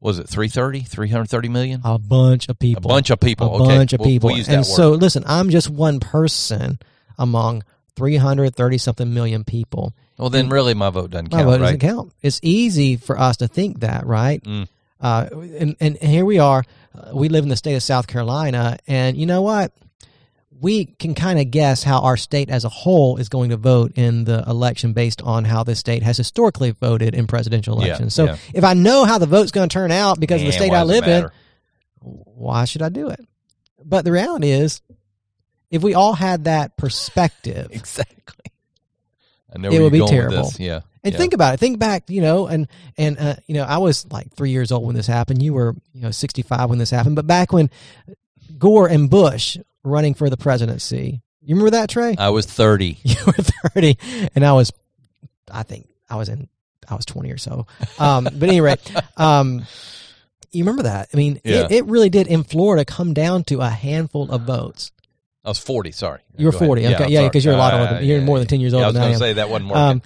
Was 0.00 0.20
it 0.20 0.28
330, 0.28 0.80
330 0.82 1.48
million? 1.48 1.80
A 1.84 1.98
bunch 1.98 2.48
of 2.48 2.56
people. 2.58 2.88
A 2.90 2.94
bunch 2.94 3.10
of 3.10 3.18
people. 3.18 3.48
A 3.48 3.64
okay. 3.64 3.76
bunch 3.76 3.92
of 3.92 4.00
people. 4.00 4.28
We'll, 4.28 4.36
we'll 4.36 4.50
and 4.50 4.64
so, 4.64 4.92
listen, 4.92 5.24
I'm 5.26 5.50
just 5.50 5.68
one 5.68 5.98
person 5.98 6.78
among 7.18 7.64
330 7.96 8.78
something 8.78 9.12
million 9.12 9.42
people. 9.42 9.92
Well, 10.16 10.30
then 10.30 10.48
really 10.48 10.74
my 10.74 10.90
vote 10.90 11.10
doesn't 11.10 11.30
count. 11.30 11.44
My 11.44 11.50
vote 11.50 11.60
right? 11.60 11.78
doesn't 11.78 11.80
count. 11.80 12.12
It's 12.22 12.38
easy 12.44 12.96
for 12.96 13.18
us 13.18 13.38
to 13.38 13.48
think 13.48 13.80
that, 13.80 14.06
right? 14.06 14.40
Mm. 14.44 14.68
Uh, 15.00 15.28
and, 15.58 15.76
and 15.80 15.96
here 15.96 16.24
we 16.24 16.38
are. 16.38 16.64
Uh, 16.94 17.10
we 17.14 17.28
live 17.28 17.42
in 17.42 17.48
the 17.48 17.56
state 17.56 17.74
of 17.74 17.82
South 17.82 18.06
Carolina. 18.06 18.78
And 18.86 19.16
you 19.16 19.26
know 19.26 19.42
what? 19.42 19.72
We 20.60 20.86
can 20.86 21.14
kind 21.14 21.38
of 21.38 21.50
guess 21.50 21.82
how 21.82 22.00
our 22.00 22.16
state 22.16 22.50
as 22.50 22.64
a 22.64 22.68
whole 22.68 23.16
is 23.16 23.28
going 23.28 23.50
to 23.50 23.56
vote 23.56 23.92
in 23.96 24.24
the 24.24 24.42
election 24.46 24.92
based 24.92 25.22
on 25.22 25.44
how 25.44 25.62
this 25.62 25.78
state 25.78 26.02
has 26.02 26.16
historically 26.16 26.72
voted 26.72 27.14
in 27.14 27.26
presidential 27.26 27.80
elections. 27.80 28.18
Yeah, 28.18 28.24
so 28.24 28.32
yeah. 28.32 28.36
if 28.54 28.64
I 28.64 28.74
know 28.74 29.04
how 29.04 29.18
the 29.18 29.26
vote's 29.26 29.52
going 29.52 29.68
to 29.68 29.72
turn 29.72 29.92
out 29.92 30.18
because 30.18 30.40
Man, 30.40 30.48
of 30.48 30.52
the 30.52 30.58
state 30.58 30.72
I 30.72 30.82
live 30.82 31.06
in, 31.06 31.28
why 32.00 32.64
should 32.64 32.82
I 32.82 32.88
do 32.88 33.08
it? 33.08 33.20
But 33.84 34.04
the 34.04 34.12
reality 34.12 34.50
is, 34.50 34.80
if 35.70 35.82
we 35.82 35.94
all 35.94 36.14
had 36.14 36.44
that 36.44 36.76
perspective, 36.76 37.68
exactly, 37.70 38.52
it 39.54 39.80
would 39.80 39.92
be 39.92 40.04
terrible. 40.06 40.50
Yeah. 40.58 40.80
And 41.04 41.12
yeah. 41.12 41.18
think 41.18 41.32
about 41.32 41.54
it. 41.54 41.60
Think 41.60 41.78
back, 41.78 42.10
you 42.10 42.20
know, 42.20 42.48
and 42.48 42.66
and 42.98 43.18
uh, 43.18 43.36
you 43.46 43.54
know, 43.54 43.62
I 43.62 43.78
was 43.78 44.04
like 44.10 44.34
three 44.34 44.50
years 44.50 44.72
old 44.72 44.84
when 44.84 44.96
this 44.96 45.06
happened. 45.06 45.42
You 45.42 45.54
were, 45.54 45.76
you 45.94 46.02
know, 46.02 46.10
sixty 46.10 46.42
five 46.42 46.68
when 46.68 46.78
this 46.78 46.90
happened. 46.90 47.14
But 47.14 47.26
back 47.26 47.52
when 47.52 47.70
Gore 48.58 48.88
and 48.88 49.08
Bush 49.08 49.56
running 49.84 50.14
for 50.14 50.28
the 50.30 50.36
presidency. 50.36 51.22
You 51.42 51.54
remember 51.54 51.70
that, 51.70 51.88
Trey? 51.90 52.14
I 52.18 52.30
was 52.30 52.46
30. 52.46 52.98
You 53.04 53.16
were 53.26 53.32
30, 53.32 53.96
and 54.34 54.44
I 54.44 54.52
was, 54.52 54.72
I 55.50 55.62
think 55.62 55.88
I 56.10 56.16
was 56.16 56.28
in, 56.28 56.48
I 56.88 56.94
was 56.94 57.04
20 57.06 57.30
or 57.32 57.38
so. 57.38 57.66
Um, 57.98 58.24
but 58.24 58.48
anyway, 58.48 58.76
um, 59.16 59.64
you 60.52 60.62
remember 60.64 60.82
that? 60.84 61.08
I 61.12 61.16
mean, 61.16 61.40
Yeah. 61.44 61.64
it, 61.66 61.72
it 61.72 61.84
really 61.86 62.10
did 62.10 62.26
in 62.26 62.44
Florida 62.44 62.84
come 62.84 63.14
down 63.14 63.44
to 63.44 63.60
a 63.60 63.68
handful 63.68 64.30
of 64.30 64.42
votes. 64.42 64.92
I 65.44 65.48
was 65.48 65.58
40, 65.58 65.92
sorry. 65.92 66.20
You 66.36 66.46
were 66.46 66.52
Go 66.52 66.58
ahead. 66.58 66.66
40, 66.68 66.86
okay, 66.88 67.08
yeah, 67.08 67.24
because 67.24 67.44
you're 67.44 67.54
a 67.54 67.58
lot 67.58 67.72
Uh, 67.74 67.78
older. 67.78 68.02
You're 68.04 68.18
yeah, 68.18 68.24
more 68.24 68.38
than 68.38 68.48
10 68.48 68.60
years 68.60 68.72
yeah, 68.74 68.84
older 68.84 68.98
I 68.98 69.02
was 69.02 69.08
going 69.08 69.12
to 69.12 69.18
say 69.18 69.32
that 69.34 69.48
wasn't 69.48 69.70
working. 69.70 69.82
Um, 69.82 70.02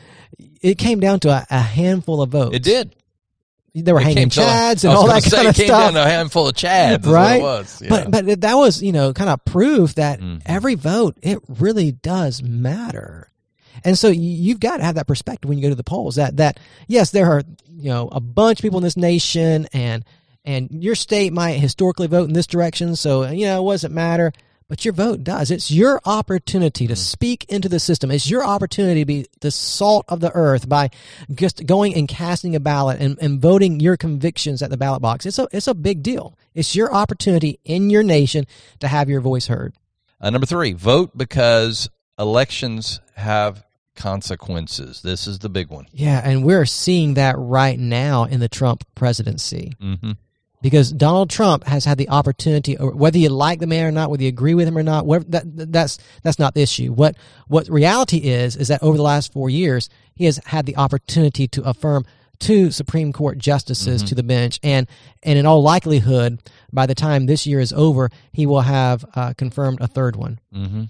it 0.61 0.79
came 0.79 1.01
down 1.01 1.19
to 1.21 1.31
a, 1.31 1.47
a 1.51 1.59
handful 1.61 2.23
of 2.23 2.31
votes. 2.31 2.55
it 2.57 2.63
did. 2.63 2.95
They 3.75 3.91
were 3.93 4.01
It 4.01 4.05
hanging 4.05 4.29
chads 4.29 4.85
and 4.85 4.93
all 4.93 5.07
that 5.07 5.23
say 5.23 5.35
kind 5.37 5.49
of 5.49 5.55
came 5.55 5.67
stuff. 5.69 5.95
down 5.95 5.97
a 5.97 6.09
handful 6.09 6.47
of 6.49 6.55
chads. 6.55 7.01
is 7.01 7.07
what 7.07 7.15
Right? 7.15 7.41
it 7.41 7.43
was. 7.43 7.81
Yeah. 7.83 7.89
But 7.89 8.11
but 8.27 8.41
that 8.43 8.55
was 8.55 8.83
you 8.83 8.93
know 8.93 9.13
kind 9.15 9.31
of 9.31 9.43
proof 9.47 9.95
that 9.95 10.21
Mhm. 10.21 10.43
every 10.45 10.75
vote 10.75 11.17
it 11.23 11.39
really 11.49 11.93
does 11.93 12.43
matter, 12.43 13.31
and 13.85 13.99
so 13.99 14.09
you've 14.09 14.61
got 14.61 14.77
to 14.77 14.85
have 14.85 14.97
that 14.97 15.07
perspective 15.07 15.49
when 15.49 15.57
you 15.57 15.63
go 15.63 15.71
to 15.71 15.75
the 15.75 15.83
polls. 15.85 16.17
That 16.17 16.37
that 16.37 16.61
yes, 16.87 17.11
there 17.13 17.31
are 17.31 17.43
you 17.75 17.89
know 17.89 18.09
a 18.13 18.21
bunch 18.21 18.59
of 18.59 18.63
people 18.63 18.79
in 18.79 18.85
this 18.85 18.97
nation, 18.99 19.67
and 19.73 20.05
and 20.45 20.69
your 20.71 20.95
state 20.95 21.33
might 21.33 21.53
historically 21.53 22.09
vote 22.09 22.29
in 22.29 22.35
this 22.35 22.47
direction, 22.47 22.95
so 22.95 23.27
you 23.31 23.47
know 23.47 23.67
it 23.71 23.75
doesn't 23.75 23.95
matter. 23.95 24.33
But 24.73 24.87
your 24.87 24.95
vote 24.95 25.23
does. 25.23 25.51
It's 25.51 25.71
your 25.71 26.01
opportunity 26.07 26.87
to 26.87 26.97
speak 26.97 27.45
into 27.51 27.69
the 27.69 27.79
system. 27.79 28.11
It's 28.11 28.31
your 28.31 28.43
opportunity 28.43 29.03
to 29.03 29.05
be 29.05 29.27
the 29.43 29.51
salt 29.51 30.07
of 30.09 30.21
the 30.21 30.33
earth 30.33 30.67
by 30.67 30.89
just 31.31 31.67
going 31.67 31.95
and 31.95 32.09
casting 32.09 32.57
a 32.57 32.61
ballot 32.61 32.99
and, 32.99 33.19
and 33.21 33.39
voting 33.39 33.81
your 33.81 33.99
convictions 33.99 34.63
at 34.63 34.71
the 34.71 34.79
ballot 34.79 35.03
box. 35.03 35.27
It's 35.27 35.39
a 35.39 35.47
it's 35.53 35.67
a 35.67 35.75
big 35.75 36.03
deal. 36.03 36.39
It's 36.55 36.75
your 36.75 36.91
opportunity 36.91 37.61
in 37.67 37.91
your 37.91 38.03
nation 38.03 38.47
to 38.81 38.89
have 38.89 39.11
your 39.11 39.21
voice 39.21 39.47
heard. 39.47 39.75
Uh, 40.19 40.31
number 40.31 40.47
three, 40.47 40.73
vote 40.73 41.19
because 41.19 41.91
elections 42.19 43.03
have 43.15 43.63
consequences. 43.95 45.03
This 45.03 45.27
is 45.27 45.41
the 45.41 45.51
big 45.51 45.69
one. 45.69 45.87
Yeah, 45.93 46.19
and 46.25 46.47
we're 46.47 46.65
seeing 46.65 47.13
that 47.15 47.35
right 47.37 47.79
now 47.79 48.25
in 48.25 48.41
the 48.41 48.49
Trump 48.49 48.85
presidency. 48.95 49.75
Mm-hmm. 49.83 50.13
Because 50.63 50.91
Donald 50.93 51.29
Trump 51.29 51.65
has 51.65 51.85
had 51.85 51.99
the 51.99 52.09
opportunity, 52.09 52.75
whether 52.77 53.19
you 53.19 53.29
like 53.29 53.59
the 53.59 53.67
man 53.67 53.85
or 53.87 53.91
not, 53.93 54.09
whether 54.11 54.23
you 54.23 54.29
agree 54.31 54.55
with 54.55 54.67
him 54.67 54.79
or 54.79 54.83
not, 54.83 55.05
whatever, 55.05 55.27
that, 55.31 55.73
that's 55.73 55.99
that's 56.23 56.39
not 56.39 56.55
the 56.55 56.63
issue. 56.63 56.93
What 56.93 57.17
what 57.49 57.69
reality 57.69 58.19
is 58.19 58.57
is 58.57 58.69
that 58.69 58.83
over 58.83 58.97
the 58.97 59.03
last 59.03 59.33
four 59.33 59.51
years, 59.51 59.91
he 60.15 60.25
has 60.25 60.39
had 60.47 60.65
the 60.65 60.77
opportunity 60.77 61.47
to 61.49 61.63
affirm 61.65 62.07
two 62.39 62.71
Supreme 62.71 63.13
Court 63.13 63.39
justices 63.39 64.03
to 64.05 64.15
the 64.15 64.23
bench, 64.23 64.59
and 64.63 64.89
and 65.23 65.39
in 65.39 65.45
all 65.47 65.63
likelihood, 65.63 66.41
by 66.73 66.87
the 66.87 66.95
time 66.95 67.27
this 67.27 67.47
year 67.47 67.61
is 67.61 67.73
over, 67.73 68.11
he 68.33 68.47
will 68.47 68.63
have 68.63 69.05
uh, 69.15 69.35
confirmed 69.37 69.81
a 69.81 69.87
third 69.89 70.17
one. 70.17 70.39
Mm-hmm. 70.55 70.85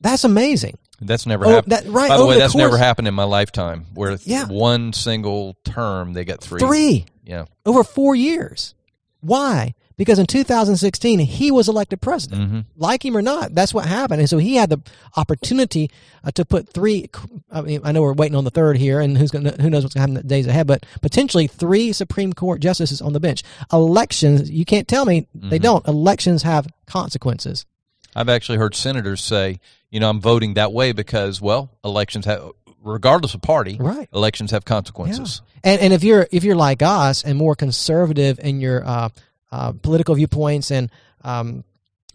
That's 0.00 0.24
amazing. 0.24 0.78
That's 1.00 1.26
never 1.26 1.46
Oh, 1.46 1.50
happened. 1.50 1.72
that- 1.72 1.86
right, 1.86 2.08
By 2.08 2.16
the 2.18 2.26
way, 2.26 2.34
the 2.34 2.40
that's 2.40 2.54
never 2.54 2.76
happened 2.76 3.06
in 3.08 3.14
my 3.14 3.24
lifetime. 3.24 3.86
Where 3.94 4.16
Yeah. 4.24 4.46
one 4.46 4.92
single 4.92 5.56
term 5.64 6.12
they 6.12 6.24
got 6.24 6.40
three. 6.40 6.58
Three 6.60 7.06
Yeah. 7.24 7.44
over 7.66 7.84
four 7.84 8.14
years. 8.16 8.74
Why? 9.20 9.74
Because 9.96 10.20
in 10.20 10.26
2016 10.26 11.18
he 11.18 11.50
was 11.50 11.68
elected 11.68 12.00
president. 12.00 12.42
Mm-hmm. 12.42 12.60
like 12.76 13.04
him 13.04 13.16
or 13.16 13.22
not, 13.22 13.54
that's 13.54 13.74
what 13.74 13.86
happened. 13.86 14.20
And 14.20 14.30
so 14.30 14.38
he 14.38 14.54
had 14.54 14.70
the 14.70 14.80
opportunity 15.16 15.90
uh, 16.22 16.30
to 16.32 16.44
put 16.44 16.68
three. 16.68 17.10
I 17.50 17.62
mean, 17.62 17.80
I 17.82 17.92
know 17.92 18.02
we're 18.02 18.12
waiting 18.12 18.36
on 18.36 18.44
the 18.44 18.50
third 18.50 18.76
here, 18.76 19.00
and 19.00 19.18
who's 19.18 19.30
going 19.32 19.46
who 19.46 19.70
knows 19.70 19.82
what's 19.82 19.94
going 19.94 20.06
to 20.06 20.12
happen 20.12 20.16
in 20.16 20.22
the 20.22 20.28
days 20.28 20.46
ahead, 20.46 20.66
but 20.66 20.86
potentially 21.02 21.48
three 21.48 21.92
Supreme 21.92 22.32
Court 22.32 22.60
justices 22.60 23.00
on 23.00 23.12
the 23.12 23.20
bench. 23.20 23.42
Elections, 23.72 24.50
you 24.50 24.64
can't 24.64 24.86
tell 24.86 25.04
me 25.04 25.26
they 25.34 25.58
don't. 25.58 25.86
Elections 25.88 26.42
have 26.44 26.68
consequences. 26.86 27.66
I've 28.14 28.28
actually 28.28 28.58
heard 28.58 28.74
senators 28.74 29.22
say, 29.22 29.60
you 29.90 30.00
know, 30.00 30.10
I'm 30.10 30.20
voting 30.20 30.54
that 30.54 30.72
way 30.72 30.92
because, 30.92 31.40
well, 31.40 31.70
elections 31.84 32.24
have, 32.24 32.50
regardless 32.82 33.34
of 33.34 33.42
party, 33.42 33.76
Right. 33.78 34.08
elections 34.12 34.50
have 34.52 34.64
consequences. 34.64 35.42
And 35.64 35.80
and 35.80 35.92
if 35.92 36.04
you're 36.04 36.26
if 36.30 36.44
you're 36.44 36.56
like 36.56 36.82
us 36.82 37.24
and 37.24 37.36
more 37.38 37.54
conservative 37.54 38.38
in 38.38 38.60
your 38.60 38.86
uh, 38.86 39.08
uh, 39.50 39.72
political 39.72 40.14
viewpoints, 40.14 40.70
and 40.70 40.90
um, 41.24 41.64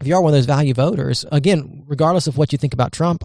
if 0.00 0.06
you 0.06 0.14
are 0.14 0.22
one 0.22 0.32
of 0.32 0.36
those 0.38 0.46
value 0.46 0.74
voters, 0.74 1.24
again, 1.30 1.84
regardless 1.86 2.26
of 2.26 2.36
what 2.38 2.52
you 2.52 2.58
think 2.58 2.72
about 2.74 2.92
Trump, 2.92 3.24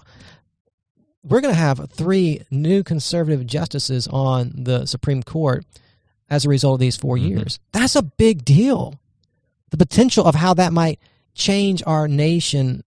we're 1.24 1.42
going 1.42 1.54
to 1.54 1.60
have 1.60 1.90
three 1.92 2.42
new 2.52 2.84
conservative 2.84 3.46
justices 3.46 4.08
on 4.08 4.52
the 4.56 4.86
Supreme 4.86 5.24
Court 5.24 5.66
as 6.30 6.46
a 6.46 6.50
result 6.50 6.76
of 6.76 6.80
these 6.80 6.96
4 6.96 7.18
Mhm. 7.18 7.30
years. 7.30 7.60
That's 7.72 7.96
a 7.96 8.04
big 8.04 8.46
deal. 8.46 9.00
The 9.72 9.78
potential 9.78 10.26
of 10.26 10.36
how 10.36 10.54
that 10.56 10.72
might 10.74 11.00
change 11.34 11.82
our 11.86 12.08
nation, 12.08 12.84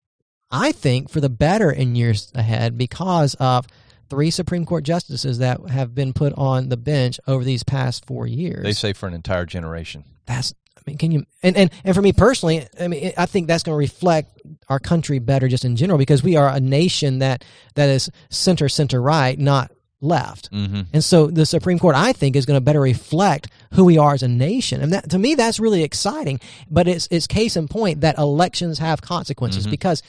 I 0.50 0.72
think, 0.72 1.08
for 1.10 1.20
the 1.20 1.28
better 1.28 1.70
in 1.70 1.94
years 1.94 2.30
ahead 2.34 2.78
because 2.78 3.34
of 3.36 3.66
three 4.12 4.30
Supreme 4.30 4.66
Court 4.66 4.84
justices 4.84 5.38
that 5.38 5.58
have 5.70 5.94
been 5.94 6.12
put 6.12 6.34
on 6.34 6.68
the 6.68 6.76
bench 6.76 7.18
over 7.26 7.42
these 7.44 7.62
past 7.62 8.04
four 8.04 8.26
years. 8.26 8.62
They 8.62 8.74
say 8.74 8.92
for 8.92 9.06
an 9.06 9.14
entire 9.14 9.46
generation. 9.46 10.04
That's 10.26 10.52
I 10.76 10.82
mean, 10.86 10.98
can 10.98 11.12
you 11.12 11.24
and, 11.42 11.56
and 11.56 11.70
and 11.82 11.94
for 11.94 12.02
me 12.02 12.12
personally, 12.12 12.66
I 12.78 12.88
mean, 12.88 13.12
I 13.16 13.24
think 13.24 13.46
that's 13.46 13.62
going 13.62 13.72
to 13.72 13.78
reflect 13.78 14.38
our 14.68 14.78
country 14.78 15.18
better 15.18 15.48
just 15.48 15.64
in 15.64 15.76
general 15.76 15.96
because 15.98 16.22
we 16.22 16.36
are 16.36 16.48
a 16.48 16.60
nation 16.60 17.20
that 17.20 17.42
that 17.74 17.88
is 17.88 18.10
center 18.28 18.68
center 18.68 19.00
right, 19.00 19.38
not 19.38 19.72
left. 20.02 20.52
Mm-hmm. 20.52 20.82
And 20.92 21.02
so 21.02 21.28
the 21.28 21.46
Supreme 21.46 21.78
Court, 21.78 21.96
I 21.96 22.12
think, 22.12 22.36
is 22.36 22.44
going 22.44 22.58
to 22.58 22.60
better 22.60 22.80
reflect 22.82 23.48
who 23.72 23.84
we 23.86 23.96
are 23.96 24.12
as 24.12 24.22
a 24.22 24.28
nation. 24.28 24.82
And 24.82 24.92
that, 24.92 25.08
to 25.10 25.18
me, 25.18 25.36
that's 25.36 25.58
really 25.58 25.84
exciting. 25.84 26.38
But 26.68 26.86
it's, 26.88 27.08
it's 27.10 27.26
case 27.28 27.56
in 27.56 27.68
point 27.68 28.02
that 28.02 28.18
elections 28.18 28.78
have 28.80 29.00
consequences 29.00 29.66
Mhm. 29.66 29.70
because 29.70 30.02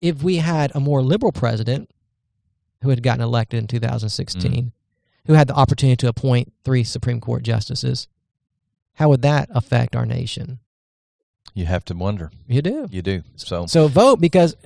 if 0.00 0.22
we 0.22 0.36
had 0.36 0.70
a 0.74 0.80
more 0.80 1.02
liberal 1.02 1.32
president 1.32 1.90
who 2.82 2.90
had 2.90 3.02
gotten 3.02 3.22
elected 3.22 3.58
in 3.58 3.66
2016, 3.66 4.52
mm. 4.52 4.72
who 5.26 5.32
had 5.34 5.48
the 5.48 5.54
opportunity 5.54 5.96
to 5.96 6.08
appoint 6.08 6.52
three 6.64 6.84
Supreme 6.84 7.20
Court 7.20 7.42
justices, 7.42 8.08
how 8.94 9.08
would 9.08 9.22
that 9.22 9.48
affect 9.50 9.96
our 9.96 10.06
nation? 10.06 10.58
You 11.54 11.66
have 11.66 11.84
to 11.86 11.94
wonder. 11.94 12.30
You 12.46 12.62
do. 12.62 12.88
You 12.90 13.02
do. 13.02 13.22
So 13.36 13.66
So 13.66 13.88
vote 13.88 14.20
because 14.20 14.56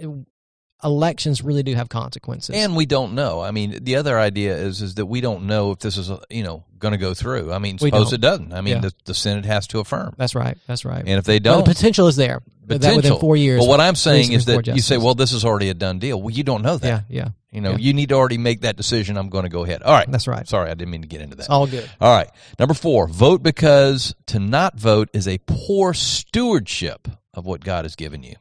elections 0.84 1.42
really 1.42 1.62
do 1.62 1.74
have 1.74 1.88
consequences. 1.88 2.54
and 2.54 2.76
we 2.76 2.86
don't 2.86 3.14
know. 3.14 3.40
I 3.40 3.50
mean, 3.50 3.82
the 3.82 3.96
other 3.96 4.18
idea 4.18 4.56
is 4.56 4.82
is 4.82 4.94
that 4.94 5.06
we 5.06 5.20
don't 5.20 5.46
know 5.46 5.72
if 5.72 5.80
this 5.80 5.96
is 5.96 6.10
you 6.30 6.44
know 6.44 6.64
going 6.78 6.92
to 6.92 6.98
go 6.98 7.14
through. 7.14 7.52
I 7.52 7.58
mean, 7.58 7.78
suppose 7.78 8.12
it 8.12 8.20
doesn't. 8.20 8.52
I 8.52 8.60
mean, 8.60 8.76
Yeah. 8.76 8.80
the, 8.80 8.92
the 9.06 9.14
Senate 9.14 9.46
has 9.46 9.66
to 9.68 9.80
affirm, 9.80 10.14
that's 10.16 10.34
right. 10.34 10.56
That's 10.66 10.84
right. 10.84 11.00
and 11.00 11.18
if 11.18 11.24
they 11.24 11.38
don't, 11.38 11.64
the 11.64 11.74
potential 11.74 12.06
is 12.06 12.16
there. 12.16 12.40
That 12.66 12.74
within 12.74 12.96
potential. 12.96 13.18
four 13.20 13.36
years. 13.36 13.60
But 13.60 13.68
what 13.68 13.80
I'm 13.80 13.94
saying 13.94 14.32
is 14.32 14.46
that 14.46 14.66
you 14.66 14.82
say, 14.82 14.96
well, 14.96 15.14
this 15.14 15.32
is 15.32 15.44
already 15.44 15.68
a 15.68 15.74
done 15.74 16.00
deal. 16.00 16.20
Well, 16.20 16.34
you 16.34 16.42
don't 16.42 16.62
know 16.62 16.76
that. 16.76 17.04
yeah, 17.08 17.24
yeah, 17.24 17.28
You 17.56 17.62
know, 17.62 17.70
Yeah. 17.72 17.78
you 17.78 17.92
need 17.94 18.10
to 18.10 18.14
already 18.14 18.36
make 18.38 18.60
that 18.60 18.76
decision. 18.76 19.16
I'm 19.16 19.30
going 19.30 19.44
to 19.44 19.48
go 19.48 19.64
ahead. 19.64 19.82
All 19.82 19.92
right. 19.94 20.08
that's 20.10 20.28
right. 20.28 20.46
Sorry, 20.46 20.70
I 20.70 20.74
didn't 20.74 20.90
mean 20.90 21.00
to 21.02 21.08
get 21.08 21.22
into 21.22 21.36
that. 21.36 21.44
It's 21.44 21.50
all 21.50 21.66
good. 21.66 21.88
All 22.00 22.12
right. 22.14 22.28
Number 22.58 22.74
four, 22.74 23.08
vote 23.08 23.42
because 23.42 24.14
to 24.26 24.38
not 24.38 24.78
vote 24.78 25.08
is 25.14 25.26
a 25.26 25.38
poor 25.46 25.94
stewardship 25.94 27.08
of 27.34 27.46
what 27.46 27.64
God 27.64 27.84
has 27.86 27.96
given 27.96 28.22
you. 28.22 28.34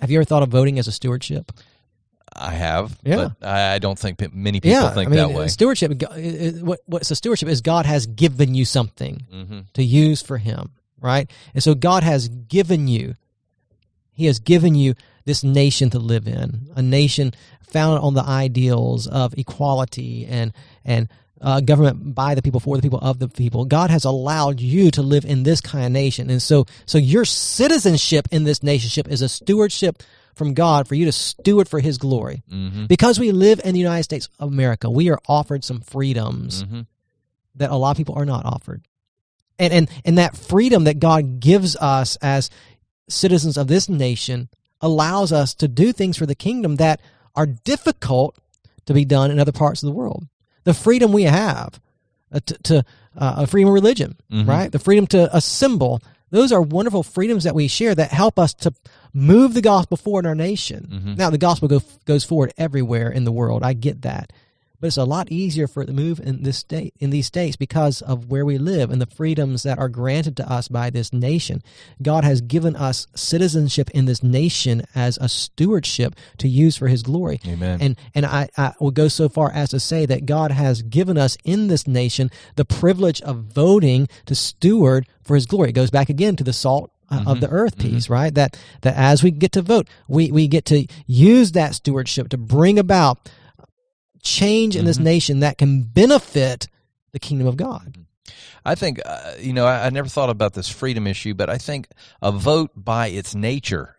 Have 0.00 0.10
you 0.10 0.18
ever 0.18 0.24
thought 0.24 0.42
of 0.42 0.48
voting 0.48 0.78
as 0.80 0.88
a 0.88 0.92
stewardship? 0.92 1.52
I 2.34 2.50
have, 2.52 2.96
Yeah. 3.04 3.30
but 3.40 3.46
I 3.48 3.78
don't 3.78 3.98
think 3.98 4.20
many 4.34 4.60
people 4.60 4.80
yeah, 4.80 4.90
think 4.94 5.08
I 5.08 5.14
mean, 5.14 5.28
that 5.28 5.32
way. 5.38 5.48
stewardship. 5.48 5.96
go- 5.98 6.12
it- 6.14 6.24
it- 6.56 6.62
What 6.62 6.80
what's 6.86 7.10
a 7.10 7.16
stewardship 7.16 7.48
is 7.48 7.60
God 7.60 7.86
has 7.86 8.06
given 8.06 8.54
you 8.54 8.64
something 8.64 9.26
hmm 9.30 9.60
to 9.74 9.82
use 9.84 10.22
for 10.22 10.38
Him, 10.38 10.70
right? 11.00 11.30
And 11.54 11.62
so 11.62 11.74
God 11.74 12.02
has 12.02 12.28
given 12.28 12.88
you. 12.88 13.14
He 14.12 14.26
has 14.26 14.38
given 14.38 14.74
you 14.74 14.94
this 15.24 15.42
nation 15.44 15.90
to 15.90 15.98
live 15.98 16.26
in, 16.28 16.68
a 16.76 16.82
nation 16.82 17.32
founded 17.72 18.02
on 18.02 18.14
the 18.14 18.22
ideals 18.22 19.06
of 19.06 19.34
equality 19.36 20.26
and 20.26 20.52
and 20.84 21.08
uh, 21.40 21.60
government 21.60 22.14
by 22.14 22.34
the 22.34 22.42
people 22.42 22.60
for 22.60 22.76
the 22.76 22.82
people 22.82 22.98
of 22.98 23.18
the 23.18 23.28
people. 23.28 23.64
God 23.64 23.90
has 23.90 24.04
allowed 24.04 24.60
you 24.60 24.90
to 24.90 25.02
live 25.02 25.24
in 25.24 25.42
this 25.42 25.60
kind 25.60 25.86
of 25.86 25.92
nation, 25.92 26.28
and 26.30 26.42
so 26.42 26.66
so 26.86 26.98
your 26.98 27.24
citizenship 27.24 28.28
in 28.30 28.44
this 28.44 28.62
nationship 28.62 29.08
is 29.08 29.22
a 29.22 29.28
stewardship 29.28 30.02
from 30.34 30.54
God 30.54 30.86
for 30.86 30.94
you 30.94 31.06
to 31.06 31.12
steward 31.12 31.68
for 31.68 31.80
His 31.80 31.98
glory. 31.98 32.42
hmm 32.48 32.86
Because 32.86 33.18
we 33.18 33.32
live 33.32 33.60
in 33.64 33.72
the 33.74 33.80
United 33.80 34.04
States 34.04 34.28
of 34.38 34.48
America, 34.52 34.90
we 34.90 35.10
are 35.10 35.18
offered 35.26 35.64
some 35.64 35.80
freedoms 35.80 36.62
hmm 36.62 36.80
that 37.56 37.70
a 37.70 37.76
lot 37.76 37.90
of 37.90 37.96
people 37.96 38.14
are 38.14 38.24
not 38.24 38.46
offered. 38.46 38.82
And 39.58 39.72
and 39.72 39.90
and 40.04 40.18
that 40.18 40.36
freedom 40.36 40.84
that 40.84 40.98
God 40.98 41.40
gives 41.40 41.76
us 41.76 42.16
as 42.22 42.48
citizens 43.08 43.56
of 43.56 43.66
this 43.66 43.88
nation 43.88 44.48
allows 44.80 45.32
us 45.32 45.54
to 45.54 45.68
do 45.68 45.92
things 45.92 46.16
for 46.16 46.26
the 46.26 46.34
kingdom 46.34 46.76
that 46.76 47.00
are 47.36 47.46
difficult 47.46 48.36
to 48.86 48.94
be 48.94 49.04
done 49.04 49.30
in 49.30 49.38
other 49.38 49.52
parts 49.52 49.82
of 49.82 49.86
the 49.88 49.92
world. 49.94 50.26
The 50.64 50.74
freedom 50.74 51.12
we 51.12 51.24
have 51.24 51.80
uh, 52.32 52.40
to, 52.46 52.54
to 52.64 52.76
uh, 53.16 53.34
a 53.38 53.46
freedom 53.46 53.68
of 53.68 53.74
religion, 53.74 54.16
Mhm. 54.32 54.46
right? 54.46 54.70
The 54.70 54.78
freedom 54.78 55.06
to 55.08 55.34
assemble. 55.36 56.00
Those 56.30 56.52
are 56.52 56.62
wonderful 56.62 57.02
freedoms 57.02 57.44
that 57.44 57.54
we 57.54 57.66
share 57.66 57.94
that 57.94 58.10
help 58.12 58.38
us 58.38 58.54
to 58.54 58.72
move 59.12 59.54
the 59.54 59.60
gospel 59.62 59.96
forward 59.96 60.24
in 60.24 60.28
our 60.28 60.34
nation. 60.36 60.88
Mhm. 60.92 61.16
Now, 61.16 61.30
the 61.30 61.38
gospel 61.38 61.66
go, 61.68 61.82
goes 62.04 62.22
forward 62.24 62.52
everywhere 62.56 63.10
in 63.10 63.24
the 63.24 63.32
world. 63.32 63.62
I 63.64 63.72
get 63.72 64.02
that. 64.02 64.32
But 64.80 64.88
it's 64.88 64.96
a 64.96 65.04
lot 65.04 65.30
easier 65.30 65.66
for 65.66 65.82
it 65.82 65.86
to 65.86 65.92
move 65.92 66.20
in 66.20 66.42
this 66.42 66.58
state 66.58 66.94
in 66.98 67.10
these 67.10 67.26
states 67.26 67.56
because 67.56 68.02
of 68.02 68.30
where 68.30 68.44
we 68.44 68.58
live 68.58 68.90
and 68.90 69.00
the 69.00 69.06
freedoms 69.06 69.62
that 69.62 69.78
are 69.78 69.88
granted 69.88 70.36
to 70.38 70.50
us 70.50 70.68
by 70.68 70.90
this 70.90 71.12
nation. 71.12 71.62
God 72.00 72.24
has 72.24 72.40
given 72.40 72.76
us 72.76 73.06
citizenship 73.14 73.90
in 73.90 74.06
this 74.06 74.22
nation 74.22 74.82
as 74.94 75.18
a 75.18 75.28
stewardship 75.28 76.14
to 76.38 76.48
use 76.48 76.76
for 76.76 76.88
his 76.88 77.02
glory. 77.02 77.40
Amen. 77.46 77.78
And 77.80 77.96
and 78.14 78.26
I, 78.26 78.48
I 78.56 78.72
will 78.80 78.90
go 78.90 79.08
so 79.08 79.28
far 79.28 79.52
as 79.52 79.70
to 79.70 79.80
say 79.80 80.06
that 80.06 80.26
God 80.26 80.50
has 80.50 80.82
given 80.82 81.18
us 81.18 81.36
in 81.44 81.68
this 81.68 81.86
nation 81.86 82.30
the 82.56 82.64
privilege 82.64 83.20
of 83.22 83.44
voting 83.44 84.08
to 84.26 84.34
steward 84.34 85.06
for 85.22 85.34
his 85.34 85.46
glory. 85.46 85.70
It 85.70 85.72
goes 85.74 85.90
back 85.90 86.08
again 86.08 86.36
to 86.36 86.44
the 86.44 86.52
salt 86.52 86.90
uh, 87.10 87.24
of 87.26 87.40
the 87.40 87.48
earth 87.48 87.76
piece, 87.78 88.08
right? 88.08 88.34
That 88.34 88.56
that 88.82 88.96
as 88.96 89.22
we 89.22 89.30
get 89.30 89.52
to 89.52 89.62
vote, 89.62 89.88
we 90.08 90.30
we 90.30 90.48
get 90.48 90.64
to 90.66 90.86
use 91.06 91.52
that 91.52 91.74
stewardship 91.74 92.28
to 92.30 92.38
bring 92.38 92.78
about 92.78 93.28
change 94.22 94.76
in 94.76 94.84
this 94.84 94.98
nation 94.98 95.40
that 95.40 95.58
can 95.58 95.82
benefit 95.82 96.68
the 97.12 97.18
kingdom 97.18 97.46
of 97.46 97.56
God. 97.56 97.96
I 98.64 98.74
think, 98.74 99.00
uh, 99.04 99.32
you 99.40 99.52
know, 99.52 99.64
I, 99.66 99.86
I 99.86 99.90
never 99.90 100.08
thought 100.08 100.30
about 100.30 100.52
this 100.52 100.68
freedom 100.68 101.06
issue, 101.06 101.34
but 101.34 101.48
I 101.48 101.56
think 101.58 101.88
a 102.20 102.30
vote 102.30 102.70
by 102.76 103.08
its 103.08 103.34
nature 103.34 103.96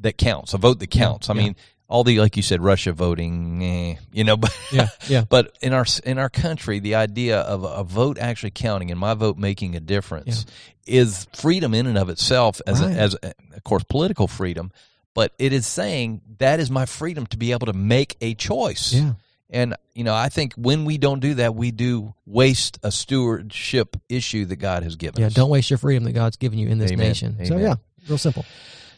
that 0.00 0.18
counts, 0.18 0.52
a 0.54 0.58
vote 0.58 0.78
that 0.80 0.90
counts. 0.90 1.30
I 1.30 1.34
yeah. 1.34 1.42
mean, 1.42 1.56
all 1.88 2.04
the 2.04 2.20
like 2.20 2.36
you 2.36 2.42
said, 2.42 2.60
Russia 2.62 2.92
voting, 2.92 3.62
eh, 3.62 3.94
you 4.12 4.24
know, 4.24 4.36
but 4.44 4.56
Yeah, 4.70 4.88
yeah. 5.08 5.24
but 5.28 5.56
in 5.62 5.72
our 5.72 5.86
in 6.04 6.18
our 6.18 6.28
country, 6.28 6.78
the 6.78 6.96
idea 6.96 7.40
of 7.40 7.64
a 7.64 7.84
vote 7.84 8.18
actually 8.18 8.50
counting 8.50 8.90
and 8.90 9.00
my 9.00 9.14
vote 9.14 9.38
making 9.38 9.76
a 9.76 9.80
difference 9.80 10.44
is 10.86 11.26
freedom 11.32 11.72
in 11.74 11.86
and 11.86 11.96
of 11.96 12.08
itself, 12.10 12.60
as 12.66 12.80
Right. 12.82 12.94
a, 12.94 12.98
as 13.00 13.16
a, 13.22 13.32
of 13.56 13.64
course 13.64 13.84
political 13.84 14.28
freedom, 14.28 14.70
but 15.14 15.32
it 15.38 15.52
is 15.52 15.66
saying 15.66 16.20
that 16.38 16.60
is 16.60 16.70
my 16.70 16.84
freedom 16.86 17.26
to 17.28 17.36
be 17.38 17.52
able 17.52 17.66
to 17.66 17.72
make 17.72 18.16
a 18.20 18.34
choice. 18.34 18.92
Yeah. 18.92 19.14
And 19.48 19.76
you 19.94 20.02
know, 20.04 20.14
I 20.14 20.28
think 20.28 20.54
when 20.54 20.84
we 20.84 20.98
don't 20.98 21.20
do 21.20 21.34
that, 21.34 21.54
we 21.54 21.70
do 21.70 22.14
waste 22.26 22.78
a 22.82 22.90
stewardship 22.90 23.96
issue 24.08 24.44
that 24.46 24.56
God 24.56 24.82
has 24.82 24.96
given 24.96 25.20
Yeah, 25.20 25.28
us. 25.28 25.34
don't 25.34 25.50
waste 25.50 25.70
your 25.70 25.78
freedom 25.78 26.04
that 26.04 26.12
God's 26.12 26.36
given 26.36 26.58
you 26.58 26.68
in 26.68 26.78
this 26.78 26.90
Amen. 26.90 27.06
nation. 27.08 27.44
So 27.46 27.56
yeah, 27.56 27.76
real 28.08 28.18
simple. 28.18 28.44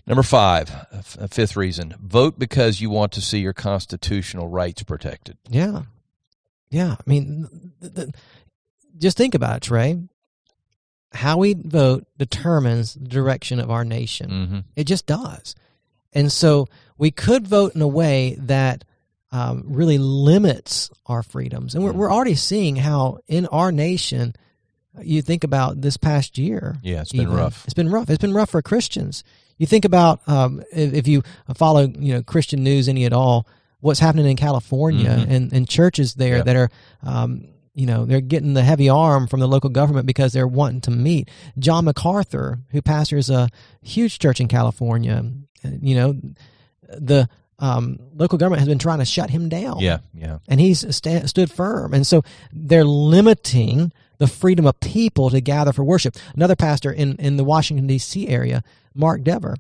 Number 0.07 0.23
five, 0.23 0.71
a 0.71 1.05
a 1.25 1.29
fifth 1.29 1.55
reason: 1.55 1.95
vote 2.01 2.39
because 2.39 2.81
you 2.81 2.89
want 2.89 3.13
to 3.13 3.21
see 3.21 3.41
your 3.41 3.53
constitutional 3.53 4.49
rights 4.49 4.83
protected. 4.83 5.37
Yeah. 5.51 5.83
Yeah. 6.71 6.93
I 6.99 7.03
mean, 7.11 7.73
th- 7.81 7.95
th- 7.95 8.09
just 8.99 9.17
think 9.19 9.35
about 9.35 9.57
it, 9.59 9.63
Trey. 9.65 9.99
How 11.13 11.39
we 11.39 11.55
vote 11.55 12.07
determines 12.19 12.95
the 12.95 13.09
direction 13.09 13.61
of 13.61 13.71
our 13.71 13.85
nation. 13.85 14.31
Mm-hmm. 14.31 14.59
It 14.77 14.85
just 14.85 15.07
does. 15.07 15.55
And 16.13 16.31
so 16.33 16.69
we 16.99 17.11
could 17.11 17.47
vote 17.47 17.75
in 17.75 17.81
a 17.83 17.89
way 17.89 18.37
that 18.41 18.85
um, 19.31 19.65
really 19.67 19.99
limits 19.99 20.91
our 21.07 21.23
freedoms. 21.23 21.75
And 21.75 21.85
we're, 21.85 21.93
we're 21.93 22.13
already 22.13 22.35
seeing 22.35 22.77
how 22.77 23.19
in 23.29 23.47
our 23.47 23.71
nation, 23.73 24.35
you 25.03 25.23
think 25.23 25.45
about 25.45 25.81
this 25.81 25.97
past 25.97 26.39
year. 26.39 26.77
Yeah, 26.83 27.03
it's 27.03 27.13
been 27.13 27.23
even. 27.23 27.35
rough. 27.35 27.65
It's 27.65 27.75
been 27.75 27.91
rough. 27.91 28.09
It's 28.11 28.21
been 28.21 28.35
rough 28.35 28.51
for 28.51 28.63
Christians. 28.63 29.23
You 29.59 29.67
think 29.67 29.85
about 29.85 30.21
um, 30.29 30.63
if, 30.73 30.95
if 30.95 31.09
you 31.09 31.23
follow, 31.57 31.83
you 31.83 32.15
know, 32.15 32.23
Christian 32.23 32.63
news 32.65 32.89
any 32.89 33.05
at 33.05 33.13
all, 33.13 33.47
what's 33.81 34.01
happening 34.01 34.27
in 34.27 34.37
California 34.37 35.11
Mhm. 35.11 35.31
and, 35.31 35.53
and 35.53 35.69
churches 35.69 36.15
there 36.15 36.39
Yeah. 36.39 36.43
that 36.45 36.57
are, 36.57 36.71
um, 37.03 37.49
you 37.75 37.87
know, 37.87 38.07
they're 38.07 38.21
getting 38.21 38.55
the 38.55 38.63
heavy 38.65 38.89
arm 38.89 39.29
from 39.29 39.39
the 39.41 39.47
local 39.47 39.71
government 39.71 40.07
because 40.07 40.33
they're 40.33 40.49
wanting 40.49 40.81
to 40.83 40.91
meet. 40.91 41.29
John 41.59 41.85
MacArthur, 41.85 42.59
who 42.71 42.83
pastors 42.83 43.31
a 43.31 43.49
huge 43.83 44.19
church 44.19 44.41
in 44.41 44.49
California, 44.49 45.23
you 45.63 45.95
know, 45.95 46.21
the 46.89 47.29
um, 47.59 47.99
local 48.15 48.39
government 48.39 48.61
has 48.61 48.69
been 48.69 48.79
trying 48.79 48.99
to 49.01 49.05
shut 49.05 49.31
him 49.31 49.49
down 49.49 49.81
Yeah, 49.81 49.99
yeah. 50.15 50.39
and 50.49 50.61
he's 50.61 50.85
sta- 50.95 51.27
stood 51.27 51.51
firm. 51.51 51.93
And 51.95 52.07
so 52.07 52.23
they're 52.53 52.85
limiting 52.85 53.93
the 54.19 54.27
freedom 54.27 54.67
of 54.67 54.79
people 54.81 55.31
to 55.31 55.41
gather 55.41 55.73
for 55.73 55.85
worship. 55.85 56.17
Another 56.35 56.57
pastor 56.57 56.93
in, 56.93 57.17
in 57.17 57.37
the 57.37 57.45
Washington 57.45 57.87
D.C. 57.87 58.29
area, 58.29 58.63
Mark 58.95 59.23
Dever, 59.23 59.57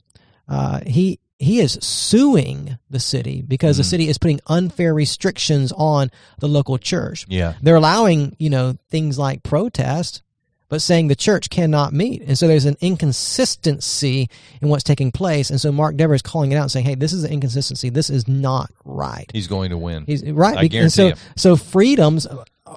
uh, 0.49 0.81
he 0.87 1.19
he 1.41 1.61
is 1.61 1.79
suing 1.81 2.79
the 2.91 2.99
city 2.99 3.43
because 3.43 3.77
the 3.77 3.85
city 3.85 4.09
is 4.09 4.19
putting 4.19 4.41
unfair 4.49 4.93
restrictions 4.93 5.71
on 5.73 6.11
the 6.41 6.49
local 6.49 6.79
church. 6.79 7.27
Yeah. 7.29 7.55
They're 7.63 7.77
allowing 7.77 8.35
you 8.41 8.51
know 8.51 8.77
things 8.91 9.19
like 9.19 9.43
protest, 9.45 10.23
but 10.68 10.83
saying 10.83 11.09
the 11.09 11.16
church 11.16 11.50
cannot 11.50 11.92
meet, 11.92 12.22
and 12.22 12.37
so 12.37 12.46
there's 12.46 12.64
an 12.64 12.76
inconsistency 12.81 14.28
in 14.61 14.68
what's 14.68 14.85
taking 14.85 15.11
place. 15.11 15.50
And 15.50 15.61
so 15.61 15.72
Mark 15.72 15.96
Dever 15.96 16.14
is 16.14 16.22
calling 16.22 16.52
it 16.52 16.57
out 16.57 16.62
and 16.62 16.70
saying, 16.70 16.85
"Hey, 16.85 16.94
this 16.94 17.12
is 17.12 17.24
an 17.24 17.33
inconsistency. 17.33 17.88
This 17.88 18.11
is 18.11 18.28
not 18.28 18.70
right." 18.85 19.31
He's 19.33 19.46
going 19.46 19.70
to 19.70 19.78
win. 19.78 20.04
He's 20.07 20.24
right. 20.24 20.57
I 20.57 20.68
Be- 20.68 20.76
and 20.78 20.92
so, 20.92 21.09
you. 21.09 21.14
so 21.37 21.57
freedoms 21.57 22.26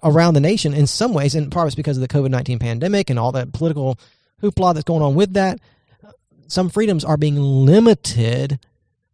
around 0.03 0.35
the 0.35 0.39
nation, 0.39 0.73
in 0.73 0.87
some 0.87 1.13
ways, 1.13 1.35
and 1.35 1.51
part 1.51 1.65
of 1.65 1.67
it's 1.67 1.75
because 1.75 1.97
of 1.97 2.01
the 2.01 2.07
COVID 2.07 2.29
nineteen 2.29 2.59
pandemic 2.59 3.09
and 3.09 3.19
all 3.19 3.33
that 3.33 3.51
political 3.51 3.99
hoopla 4.41 4.73
that's 4.73 4.85
going 4.85 5.01
on 5.01 5.15
with 5.15 5.33
that. 5.33 5.59
Some 6.47 6.69
freedoms 6.69 7.05
are 7.05 7.17
being 7.17 7.37
limited 7.37 8.59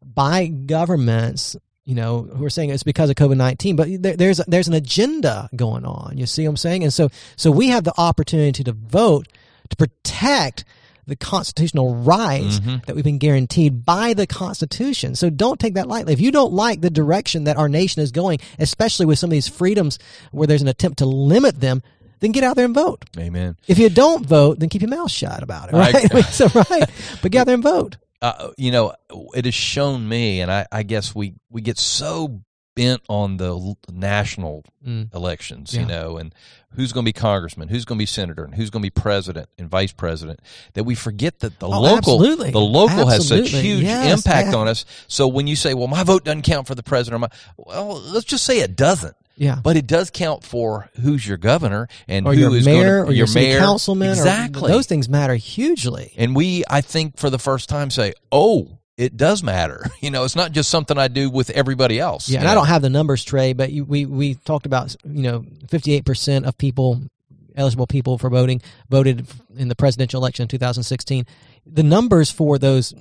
by 0.01 0.47
governments. 0.47 1.55
You 1.87 1.95
know, 1.95 2.23
who 2.23 2.43
are 2.43 2.49
saying 2.49 2.69
it's 2.71 2.83
because 2.83 3.09
of 3.09 3.15
COVID 3.15 3.37
nineteen, 3.37 3.77
but 3.77 3.87
there, 4.03 4.17
there's 4.17 4.41
there's 4.45 4.67
an 4.67 4.73
agenda 4.73 5.49
going 5.55 5.85
on. 5.85 6.17
You 6.17 6.25
see 6.25 6.43
what 6.43 6.49
I'm 6.49 6.57
saying? 6.57 6.83
And 6.83 6.91
so, 6.91 7.09
so 7.37 7.49
we 7.49 7.69
have 7.69 7.85
the 7.85 7.93
opportunity 7.97 8.61
to 8.65 8.73
vote 8.73 9.27
to 9.69 9.75
protect 9.77 10.65
the 11.07 11.15
constitutional 11.15 11.95
rights 11.95 12.59
Mhm. 12.59 12.85
that 12.85 12.93
we've 12.95 13.05
been 13.05 13.17
guaranteed 13.19 13.85
by 13.85 14.13
the 14.13 14.27
Constitution. 14.27 15.15
So 15.15 15.29
don't 15.29 15.57
take 15.61 15.75
that 15.75 15.87
lightly. 15.87 16.11
If 16.11 16.19
you 16.19 16.31
don't 16.31 16.51
like 16.51 16.81
the 16.81 16.89
direction 16.89 17.45
that 17.45 17.55
our 17.55 17.69
nation 17.69 18.01
is 18.01 18.11
going, 18.11 18.39
especially 18.59 19.05
with 19.05 19.17
some 19.17 19.29
of 19.29 19.31
these 19.31 19.47
freedoms 19.47 19.97
where 20.33 20.45
there's 20.47 20.61
an 20.61 20.67
attempt 20.67 20.97
to 20.99 21.05
limit 21.05 21.61
them, 21.61 21.81
then 22.19 22.33
get 22.33 22.43
out 22.43 22.57
there 22.57 22.65
and 22.65 22.75
vote. 22.75 23.05
Amen. 23.17 23.55
If 23.69 23.79
you 23.79 23.87
don't 23.89 24.25
vote, 24.25 24.59
then 24.59 24.67
keep 24.67 24.81
your 24.81 24.89
mouth 24.89 25.09
shut 25.09 25.41
about 25.41 25.69
it. 25.69 25.75
I- 25.75 25.91
Right? 26.11 26.25
so 26.31 26.47
right, 26.53 26.89
but 27.21 27.31
get 27.31 27.39
out 27.39 27.45
there 27.45 27.53
and 27.53 27.63
vote. 27.63 27.95
Uh, 28.21 28.49
you 28.57 28.71
know, 28.71 28.93
it 29.35 29.45
has 29.45 29.53
shown 29.53 30.07
me, 30.07 30.41
and 30.41 30.51
I, 30.51 30.65
I 30.71 30.83
guess 30.83 31.13
we, 31.15 31.35
we 31.49 31.61
get 31.61 31.77
so 31.77 32.41
bent 32.75 33.01
on 33.09 33.37
the 33.37 33.75
national 33.91 34.63
Mm. 34.85 35.13
elections, 35.13 35.73
Yeah. 35.73 35.81
you 35.81 35.85
know, 35.87 36.17
and 36.17 36.33
who's 36.75 36.93
going 36.93 37.03
to 37.03 37.09
be 37.09 37.13
congressman, 37.13 37.67
who's 37.69 37.83
going 37.85 37.97
to 37.97 38.01
be 38.01 38.05
senator, 38.05 38.43
and 38.45 38.53
who's 38.55 38.69
going 38.69 38.81
to 38.81 38.85
be 38.85 38.91
president 38.91 39.49
and 39.57 39.67
vice 39.69 39.91
president, 39.91 40.39
that 40.75 40.83
we 40.85 40.93
forget 40.95 41.39
that 41.39 41.59
the 41.59 41.67
Oh, 41.67 41.79
local, 41.81 41.97
absolutely. 41.97 42.51
the 42.51 42.59
local 42.59 43.07
has 43.07 43.27
such 43.27 43.39
Absolutely. 43.41 43.61
huge 43.69 43.83
Yes, 43.83 44.25
impact 44.25 44.53
on 44.53 44.67
us. 44.67 44.85
So 45.07 45.27
when 45.27 45.47
you 45.47 45.55
say, 45.55 45.73
"Well, 45.73 45.87
my 45.87 46.03
vote 46.03 46.23
doesn't 46.23 46.43
count 46.43 46.67
for 46.67 46.75
the 46.75 46.83
president," 46.83 47.15
or 47.15 47.27
my, 47.27 47.29
well, 47.57 47.99
let's 47.99 48.25
just 48.25 48.45
say 48.45 48.59
it 48.59 48.75
doesn't. 48.75 49.15
Yeah. 49.37 49.59
But 49.63 49.77
it 49.77 49.85
does 49.87 50.09
count 50.09 50.43
for 50.43 50.89
who's 51.01 51.25
your 51.27 51.37
governor 51.37 51.87
and 52.07 52.25
Or 52.25 52.33
who 52.33 52.39
your 52.41 52.55
is 52.55 52.65
mayor 52.65 52.97
going 53.03 53.09
or 53.09 53.13
your, 53.13 53.27
city 53.27 53.45
mayor. 53.47 53.59
councilman. 53.59 54.09
or- 54.09 54.11
Exactly. 54.13 54.71
those 54.71 54.87
things 54.87 55.07
matter 55.07 55.35
hugely. 55.35 56.11
And 56.17 56.35
we, 56.35 56.63
I 56.69 56.81
think, 56.81 57.17
for 57.17 57.29
the 57.29 57.37
first 57.39 57.69
time, 57.69 57.89
say, 57.91 58.13
"Oh, 58.31 58.79
it 58.97 59.15
does 59.15 59.43
matter." 59.43 59.85
You 60.01 60.09
know, 60.11 60.23
it's 60.23 60.35
not 60.35 60.51
just 60.53 60.69
something 60.69 60.97
I 60.97 61.07
do 61.07 61.29
with 61.29 61.49
everybody 61.51 61.99
else. 61.99 62.29
Yeah, 62.29 62.39
and 62.39 62.47
I 62.47 62.53
don't 62.55 62.67
have 62.67 62.81
the 62.81 62.89
numbers, 62.89 63.23
Trey, 63.23 63.53
but 63.53 63.71
you, 63.71 63.83
we 63.85 64.05
we 64.05 64.33
talked 64.35 64.65
about 64.65 64.95
you 65.05 65.23
know 65.23 65.45
58 65.69 66.03
percent 66.05 66.45
of 66.45 66.57
people 66.57 67.01
eligible 67.55 67.87
people 67.87 68.17
for 68.19 68.29
voting 68.29 68.61
voted 68.89 69.25
in 69.55 69.67
the 69.67 69.75
presidential 69.75 70.19
election 70.21 70.43
in 70.43 70.47
2016. 70.47 71.25
The 71.65 71.83
numbers 71.83 72.29
for 72.31 72.57
those 72.59 72.93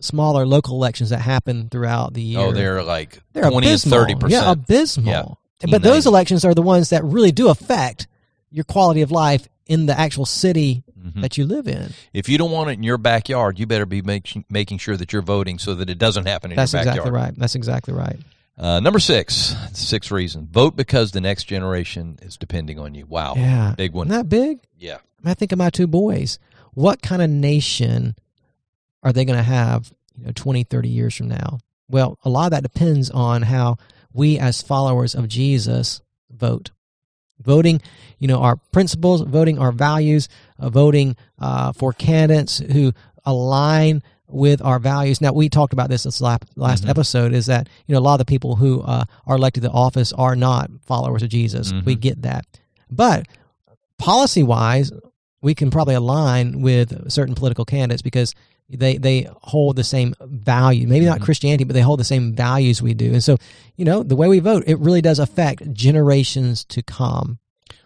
smaller 0.00 0.46
local 0.46 0.74
elections 0.76 1.10
that 1.10 1.18
happen 1.20 1.68
throughout 1.68 2.14
the 2.14 2.22
year, 2.22 2.40
Oh, 2.40 2.52
they're 2.52 2.82
like 2.82 3.20
they're 3.32 3.44
twenty 3.50 3.66
and 3.68 3.72
abysmal. 3.74 3.98
thirty 3.98 4.14
percent. 4.14 4.44
Yeah, 4.44 4.50
abysmal. 4.52 5.38
Yeah, 5.60 5.66
but 5.70 5.82
those 5.82 6.06
elections 6.06 6.44
are 6.44 6.54
the 6.54 6.62
ones 6.62 6.90
that 6.90 7.04
really 7.04 7.32
do 7.32 7.48
affect 7.48 8.06
your 8.50 8.64
quality 8.64 9.02
of 9.02 9.10
life 9.10 9.48
in 9.66 9.86
the 9.86 9.98
actual 9.98 10.26
city 10.26 10.84
Mm-hmm. 11.02 11.22
that 11.22 11.36
you 11.36 11.46
live 11.46 11.66
in. 11.66 11.92
If 12.12 12.28
you 12.28 12.38
don't 12.38 12.52
want 12.52 12.70
it 12.70 12.74
in 12.74 12.84
your 12.84 12.96
backyard, 12.96 13.58
you 13.58 13.66
better 13.66 13.86
be 13.86 14.02
making 14.02 14.44
making 14.48 14.78
sure 14.78 14.96
that 14.96 15.12
you're 15.12 15.20
voting 15.20 15.58
so 15.58 15.74
that 15.74 15.90
it 15.90 15.98
doesn't 15.98 16.26
happen 16.28 16.52
in 16.52 16.56
That's 16.56 16.72
your 16.72 16.84
backyard. 16.84 16.96
That's 16.96 17.06
exactly 17.08 17.20
right. 17.20 17.34
That's 17.36 17.54
exactly 17.56 17.94
right. 17.94 18.16
Uh, 18.56 18.78
number 18.78 19.00
six, 19.00 19.56
sixth 19.72 20.12
reason: 20.12 20.46
vote 20.46 20.76
because 20.76 21.10
the 21.10 21.20
next 21.20 21.44
generation 21.46 22.20
is 22.22 22.36
depending 22.36 22.78
on 22.78 22.94
you. 22.94 23.04
Wow, 23.06 23.34
Yeah, 23.36 23.74
big 23.76 23.94
one. 23.94 24.06
Isn't 24.06 24.16
that 24.16 24.28
big? 24.28 24.60
yeah, 24.78 24.98
I 25.24 25.34
think 25.34 25.50
of 25.50 25.58
my 25.58 25.70
two 25.70 25.88
boys. 25.88 26.38
What 26.74 27.02
kind 27.02 27.20
of 27.20 27.28
nation 27.28 28.14
are 29.02 29.12
they 29.12 29.24
going 29.24 29.36
to 29.38 29.42
have, 29.42 29.92
you 30.16 30.26
know, 30.26 30.32
20, 30.34 30.64
30 30.64 30.88
years 30.88 31.14
from 31.16 31.28
now? 31.28 31.58
Well, 31.88 32.18
a 32.24 32.30
lot 32.30 32.46
of 32.46 32.50
that 32.52 32.62
depends 32.62 33.10
on 33.10 33.42
how 33.42 33.76
we 34.12 34.38
as 34.38 34.62
followers 34.62 35.14
of 35.14 35.28
Jesus 35.28 36.00
vote. 36.30 36.70
Voting, 37.42 37.82
you 38.18 38.28
know, 38.28 38.40
our 38.40 38.56
principles, 38.56 39.22
voting 39.22 39.58
our 39.58 39.72
values, 39.72 40.28
uh, 40.58 40.68
voting 40.70 41.16
uh, 41.40 41.72
for 41.72 41.92
candidates 41.92 42.58
who 42.58 42.92
align 43.24 44.02
with 44.28 44.62
our 44.62 44.78
values. 44.78 45.20
Now, 45.20 45.32
we 45.32 45.48
talked 45.48 45.72
about 45.72 45.90
this 45.90 46.20
last, 46.20 46.44
last 46.56 46.84
Mhm. 46.84 46.88
episode 46.90 47.32
is 47.34 47.46
that, 47.46 47.68
you 47.86 47.92
know, 47.94 47.98
a 47.98 48.00
lot 48.02 48.14
of 48.14 48.18
the 48.18 48.24
people 48.24 48.56
who 48.56 48.80
uh, 48.82 49.04
are 49.26 49.36
elected 49.36 49.62
to 49.64 49.70
office 49.70 50.12
are 50.14 50.36
not 50.36 50.70
followers 50.86 51.22
of 51.22 51.28
Jesus. 51.30 51.72
We 51.84 51.96
Mhm. 51.96 52.00
get 52.00 52.22
that. 52.22 52.46
But 52.90 53.26
policy 53.98 54.42
wise, 54.42 54.90
we 55.42 55.54
can 55.54 55.70
probably 55.70 55.94
align 55.94 56.62
with 56.62 57.10
certain 57.10 57.34
political 57.34 57.64
candidates 57.64 58.02
because 58.02 58.34
they 58.76 58.96
they 58.98 59.28
hold 59.42 59.76
the 59.76 59.84
same 59.84 60.14
value. 60.20 60.86
Maybe 60.88 61.06
not 61.06 61.20
Mhm. 61.20 61.24
Christianity, 61.24 61.64
but 61.64 61.74
they 61.74 61.80
hold 61.82 62.00
the 62.00 62.04
same 62.04 62.34
values 62.34 62.82
we 62.82 62.94
do. 62.94 63.12
And 63.12 63.22
so, 63.22 63.38
you 63.76 63.84
know, 63.84 64.02
the 64.02 64.16
way 64.16 64.28
we 64.28 64.38
vote, 64.40 64.64
it 64.66 64.78
really 64.78 65.00
does 65.02 65.18
affect 65.18 65.72
generations 65.72 66.64
to 66.64 66.82
come. 66.82 67.38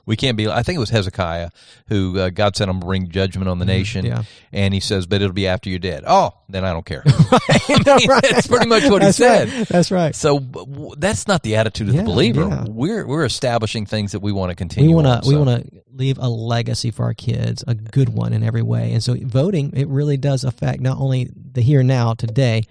we 0.08 0.14
can't 0.14 0.36
be. 0.36 0.46
I 0.46 0.62
think 0.62 0.76
it 0.76 0.78
was 0.78 0.90
Hezekiah 0.90 1.50
who 1.88 2.16
uh, 2.20 2.30
God 2.30 2.54
said, 2.54 2.68
"I'm 2.68 2.78
to 2.78 2.86
bring 2.86 3.08
judgment 3.08 3.48
on 3.48 3.58
the 3.58 3.64
nation," 3.64 4.04
Mm-hmm. 4.04 4.14
Yeah. 4.18 4.22
and 4.52 4.72
He 4.72 4.78
says, 4.78 5.04
"But 5.04 5.20
it'll 5.20 5.32
be 5.32 5.48
after 5.48 5.68
you're 5.68 5.80
dead." 5.80 6.04
Oh, 6.06 6.30
then 6.48 6.64
I 6.64 6.72
don't 6.72 6.86
care. 6.86 7.02
right. 7.32 8.22
That's 8.22 8.46
pretty 8.46 8.68
much 8.68 8.84
what 8.88 9.02
he 9.02 9.10
said. 9.10 9.48
Right. 9.52 9.68
That's 9.68 9.90
right. 9.90 10.14
So 10.14 10.38
w- 10.38 10.94
that's 10.96 11.26
not 11.26 11.42
the 11.42 11.56
attitude 11.56 11.88
of 11.88 11.94
Yeah, 11.96 12.02
the 12.02 12.06
believer. 12.06 12.42
yeah. 12.48 12.64
We're 12.68 13.04
we're 13.04 13.24
establishing 13.24 13.84
things 13.84 14.12
that 14.12 14.20
we 14.20 14.30
want 14.30 14.50
to 14.50 14.54
continue. 14.54 14.90
We 14.90 14.94
want 15.02 15.24
to 15.24 15.28
we 15.28 15.36
want 15.36 15.50
to 15.50 15.82
leave 15.96 16.18
a 16.18 16.28
legacy 16.28 16.90
for 16.90 17.04
our 17.04 17.14
kids, 17.14 17.64
a 17.66 17.74
good 17.74 18.10
one 18.10 18.32
in 18.32 18.42
every 18.42 18.62
way. 18.62 18.92
And 18.92 19.02
so 19.02 19.14
voting 19.14 19.72
it 19.74 19.88
really 19.88 20.16
does 20.16 20.44
affect 20.44 20.80
not 20.80 20.98
only 20.98 21.30
the 21.34 21.62
here 21.62 21.80
and 21.80 21.88
now 21.88 22.14
today, 22.14 22.62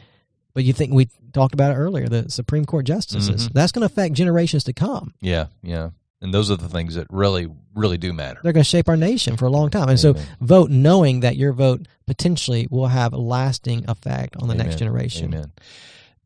but 0.54 0.64
you 0.64 0.74
think 0.74 0.94
we 0.94 1.10
talked 1.34 1.54
about 1.54 1.72
it 1.72 1.76
earlier, 1.76 2.08
the 2.08 2.30
Supreme 2.30 2.66
Court 2.66 2.86
justices. 2.86 3.50
Mhm. 3.50 3.54
That's 3.54 3.72
going 3.72 3.82
to 3.82 3.92
affect 3.92 4.16
generations 4.16 4.64
to 4.66 4.74
come. 4.74 5.14
Yeah, 5.22 5.48
yeah. 5.62 5.90
And 6.22 6.34
those 6.34 6.50
are 6.50 6.56
the 6.56 6.70
things 6.70 6.96
that 6.96 7.08
really, 7.10 7.48
really 7.76 7.98
do 7.98 8.14
matter. 8.14 8.40
They're 8.42 8.54
going 8.54 8.64
to 8.64 8.70
shape 8.70 8.88
our 8.88 8.96
nation 8.98 9.38
for 9.38 9.46
a 9.46 9.50
long 9.50 9.70
time. 9.70 9.90
And 9.90 10.00
so 10.00 10.16
vote 10.40 10.72
knowing 10.72 11.20
that 11.20 11.36
your 11.36 11.52
vote 11.52 11.88
potentially 12.08 12.68
will 12.72 12.88
have 12.88 13.14
a 13.14 13.18
lasting 13.18 13.86
effect 13.88 14.36
on 14.38 14.48
the 14.48 14.56
next 14.56 14.78
generation. 14.78 15.34
Amen. 15.34 15.52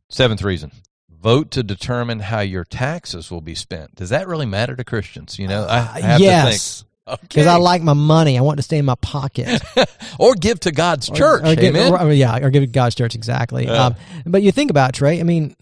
Seventh 0.10 0.44
reason. 0.44 0.72
Vote 1.22 1.52
to 1.52 1.64
determine 1.64 2.20
how 2.20 2.40
your 2.40 2.64
taxes 2.64 3.30
will 3.30 3.42
be 3.42 3.56
spent. 3.56 3.96
Does 3.96 4.10
that 4.10 4.28
really 4.28 4.46
matter 4.46 4.76
to 4.76 4.84
Christians? 4.86 5.38
You 5.38 5.48
know, 5.48 5.66
I, 5.66 5.78
I 5.78 6.02
have 6.02 6.22
yes. 6.22 6.46
to 6.46 6.84
think. 6.84 6.88
Because 7.22 7.45
Okay. 7.45 7.50
I 7.50 7.58
like 7.58 7.82
my 7.82 7.93
money. 7.93 8.38
I 8.38 8.41
want 8.41 8.58
it 8.58 8.62
to 8.62 8.63
stay 8.63 8.78
in 8.78 8.86
my 8.86 8.95
pocket. 8.95 9.62
or 10.19 10.36
give 10.36 10.60
to 10.62 10.72
God's 10.72 11.10
church. 11.10 11.43
Or, 11.43 11.52
or 11.52 11.56
give, 11.56 11.76
Amen. 11.76 11.93
or- 11.93 12.12
yeah, 12.13 12.38
or 12.38 12.50
give 12.50 12.63
it 12.63 12.72
God's 12.72 12.95
church 12.95 13.15
exactly. 13.15 13.65
Yeah. 13.65 13.86
Um, 13.88 13.95
but 14.26 14.41
you 14.41 14.52
think 14.52 14.72
about 14.72 14.89
it, 14.89 14.95
Trey. 14.95 15.19
I 15.19 15.24
mean, 15.24 15.56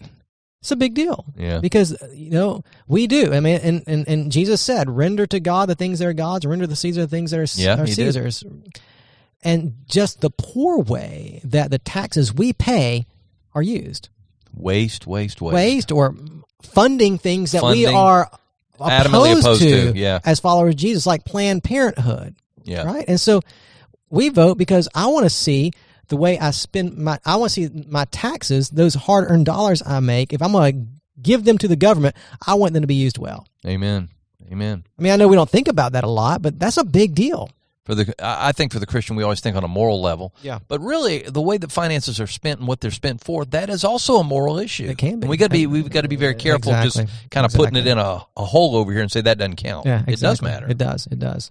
it's 0.60 0.70
a 0.72 0.76
big 0.76 0.94
deal 0.94 1.24
yeah. 1.36 1.60
because 1.60 1.96
you 2.12 2.30
know 2.30 2.62
we 2.88 3.06
do. 3.06 3.32
I 3.32 3.40
mean, 3.40 3.60
and, 3.62 3.82
and 3.86 4.08
and 4.08 4.32
Jesus 4.32 4.60
said, 4.60 4.90
"Render 4.90 5.24
to 5.28 5.38
God 5.38 5.68
the 5.68 5.76
things 5.76 6.00
that 6.00 6.06
are 6.06 6.12
God's, 6.12 6.44
render 6.46 6.66
to 6.66 6.74
Caesar 6.76 7.02
the 7.02 7.06
things 7.08 7.30
that 7.30 7.38
are, 7.38 7.46
Yeah, 7.60 7.74
are 7.80 7.84
he 7.86 7.94
did. 7.94 8.12
Caesar's." 8.14 8.42
And 9.44 9.74
just 9.86 10.20
the 10.20 10.30
poor 10.30 10.80
way 10.80 11.40
that 11.44 11.70
the 11.70 11.78
taxes 11.78 12.34
we 12.34 12.52
pay 12.52 13.06
are 13.54 13.62
used, 13.62 14.08
Waste, 14.52 15.06
waste, 15.06 15.40
waste. 15.40 15.54
waste 15.54 15.92
or 15.92 16.16
funding 16.62 17.18
things 17.18 17.52
that 17.52 17.62
we 17.62 17.86
are 17.86 18.28
Adamantly 18.78 19.32
opposed, 19.32 19.40
opposed 19.40 19.62
to, 19.62 19.92
to, 19.92 19.98
yeah. 19.98 20.20
as 20.24 20.40
followers 20.40 20.74
of 20.74 20.76
Jesus, 20.76 21.06
like 21.06 21.24
Planned 21.24 21.64
Parenthood 21.64 22.36
Yeah. 22.64 22.84
right? 22.84 23.04
And 23.08 23.20
so 23.20 23.40
we 24.10 24.28
vote 24.28 24.58
because 24.58 24.88
I 24.94 25.06
want 25.08 25.24
to 25.24 25.30
see 25.30 25.72
the 26.08 26.16
way 26.16 26.38
I 26.38 26.52
spend 26.52 26.96
my 26.96 27.18
I 27.26 27.36
want 27.36 27.52
to 27.52 27.68
see 27.68 27.84
my 27.88 28.06
taxes, 28.06 28.70
those 28.70 28.94
hard-earned 28.94 29.46
dollars 29.46 29.82
I 29.84 30.00
make, 30.00 30.32
if 30.32 30.40
I'm 30.42 30.52
going 30.52 30.72
to 30.72 30.88
give 31.20 31.44
them 31.44 31.58
to 31.58 31.68
the 31.68 31.76
government, 31.76 32.16
I 32.46 32.54
want 32.54 32.72
them 32.72 32.82
to 32.82 32.86
be 32.86 32.94
used 32.94 33.18
well. 33.18 33.46
Amen. 33.66 34.08
Amen. 34.50 34.84
I 34.98 35.02
mean, 35.02 35.12
I 35.12 35.16
know 35.16 35.28
we 35.28 35.36
don't 35.36 35.50
think 35.50 35.68
about 35.68 35.92
that 35.92 36.04
a 36.04 36.08
lot, 36.08 36.40
but 36.40 36.58
that's 36.58 36.78
a 36.78 36.84
big 36.84 37.14
deal. 37.14 37.50
For 37.88 37.94
the, 37.94 38.14
I 38.18 38.52
think 38.52 38.74
for 38.74 38.80
the 38.80 38.86
Christian, 38.86 39.16
we 39.16 39.22
always 39.22 39.40
think 39.40 39.56
on 39.56 39.64
a 39.64 39.68
moral 39.68 40.02
level. 40.02 40.34
Yeah. 40.42 40.58
But 40.68 40.80
really, 40.82 41.20
the 41.20 41.40
way 41.40 41.56
that 41.56 41.72
finances 41.72 42.20
are 42.20 42.26
spent 42.26 42.58
and 42.60 42.68
what 42.68 42.82
they're 42.82 42.90
spent 42.90 43.24
for, 43.24 43.46
that 43.46 43.70
is 43.70 43.82
also 43.82 44.16
a 44.18 44.24
moral 44.24 44.58
issue. 44.58 44.84
It 44.84 44.98
can 44.98 45.20
be. 45.20 45.24
And 45.24 45.30
we 45.30 45.38
got 45.38 45.46
to 45.46 45.52
be, 45.52 45.66
we've 45.66 45.88
got 45.88 46.02
to 46.02 46.08
be 46.08 46.16
very 46.16 46.34
careful, 46.34 46.70
Exactly. 46.70 47.06
just 47.06 47.30
kind 47.30 47.46
of 47.46 47.54
putting 47.54 47.76
it 47.76 47.86
in 47.86 47.96
a, 47.96 48.26
a 48.36 48.44
hole 48.44 48.76
over 48.76 48.92
here 48.92 49.00
and 49.00 49.10
say 49.10 49.22
that 49.22 49.38
doesn't 49.38 49.56
count. 49.56 49.86
Yeah, 49.86 50.04
It 50.06 50.20
does 50.20 50.42
matter. 50.42 50.68
It 50.68 50.76
does. 50.76 51.06
It 51.10 51.18
does. 51.18 51.50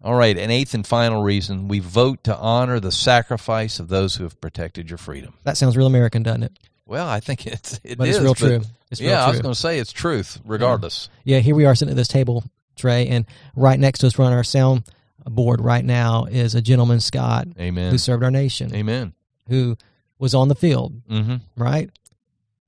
All 0.00 0.14
right, 0.14 0.38
an 0.38 0.50
eighth 0.50 0.72
and 0.72 0.86
final 0.86 1.22
reason: 1.22 1.68
we 1.68 1.80
vote 1.80 2.24
to 2.24 2.34
honor 2.36 2.80
the 2.80 2.92
sacrifice 2.92 3.78
of 3.78 3.88
those 3.88 4.14
who 4.14 4.24
have 4.24 4.40
protected 4.40 4.88
your 4.88 4.96
freedom. 4.96 5.34
That 5.42 5.58
sounds 5.58 5.76
real 5.76 5.88
American, 5.88 6.22
doesn't 6.22 6.44
it? 6.44 6.52
Well, 6.86 7.06
I 7.06 7.20
think 7.20 7.46
it's 7.46 7.78
it 7.84 7.98
But 7.98 8.08
it's 8.08 8.18
real 8.20 8.34
true. 8.34 8.62
It's 8.90 9.02
real 9.02 9.10
yeah, 9.10 9.26
I 9.26 9.28
was 9.28 9.42
going 9.42 9.52
to 9.52 9.60
say 9.60 9.78
it's 9.78 9.92
truth, 9.92 10.40
regardless. 10.46 11.10
Yeah, 11.24 11.40
here 11.40 11.54
we 11.54 11.66
are 11.66 11.74
sitting 11.74 11.90
at 11.92 11.96
this 11.96 12.08
table, 12.08 12.44
Trey, 12.76 13.08
and 13.08 13.26
right 13.54 13.78
next 13.78 13.98
to 13.98 14.06
us, 14.06 14.18
on 14.18 14.32
our 14.32 14.44
sound 14.44 14.84
board 15.30 15.60
right 15.60 15.84
now, 15.84 16.24
is 16.24 16.54
a 16.54 16.60
gentleman, 16.62 17.00
Scott, 17.00 17.48
Amen. 17.58 17.90
who 17.90 17.98
served 17.98 18.22
our 18.24 18.30
nation, 18.30 18.74
Amen. 18.74 19.12
who 19.48 19.76
was 20.18 20.34
on 20.34 20.48
the 20.48 20.54
field, 20.54 21.00
Mm-hmm. 21.10 21.36
right? 21.56 21.90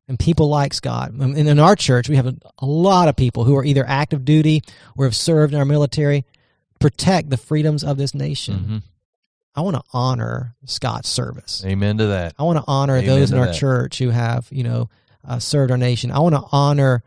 And 0.08 0.18
people 0.18 0.48
like 0.48 0.74
Scott. 0.74 1.12
And 1.12 1.36
in 1.36 1.58
our 1.60 1.76
church, 1.76 2.08
we 2.08 2.16
have 2.16 2.26
a, 2.26 2.34
a 2.58 2.66
lot 2.66 3.08
of 3.08 3.14
people 3.14 3.44
who 3.44 3.56
are 3.56 3.64
either 3.64 3.84
active 3.86 4.24
duty 4.24 4.62
or 4.96 5.04
have 5.04 5.14
served 5.14 5.52
in 5.54 5.58
our 5.60 5.64
military, 5.64 6.24
protect 6.80 7.30
the 7.30 7.36
freedoms 7.36 7.84
of 7.84 7.96
this 7.96 8.12
nation. 8.14 8.54
Mm-hmm. 8.56 8.78
I 9.54 9.60
want 9.62 9.76
to 9.76 9.82
honor 9.92 10.54
Scott's 10.64 11.08
service. 11.08 11.62
Amen 11.64 11.98
to 11.98 12.06
that. 12.06 12.34
I 12.38 12.42
want 12.42 12.58
to 12.58 12.64
honor 12.66 12.96
Amen 12.96 13.06
those 13.06 13.30
in 13.32 13.38
our 13.38 13.46
that. 13.46 13.54
church 13.54 13.98
who 13.98 14.10
have, 14.10 14.48
you 14.50 14.64
know, 14.64 14.88
uh, 15.24 15.38
served 15.38 15.70
our 15.70 15.76
nation. 15.78 16.10
I 16.10 16.18
want 16.20 16.34
to 16.34 16.42
honor 16.50 17.02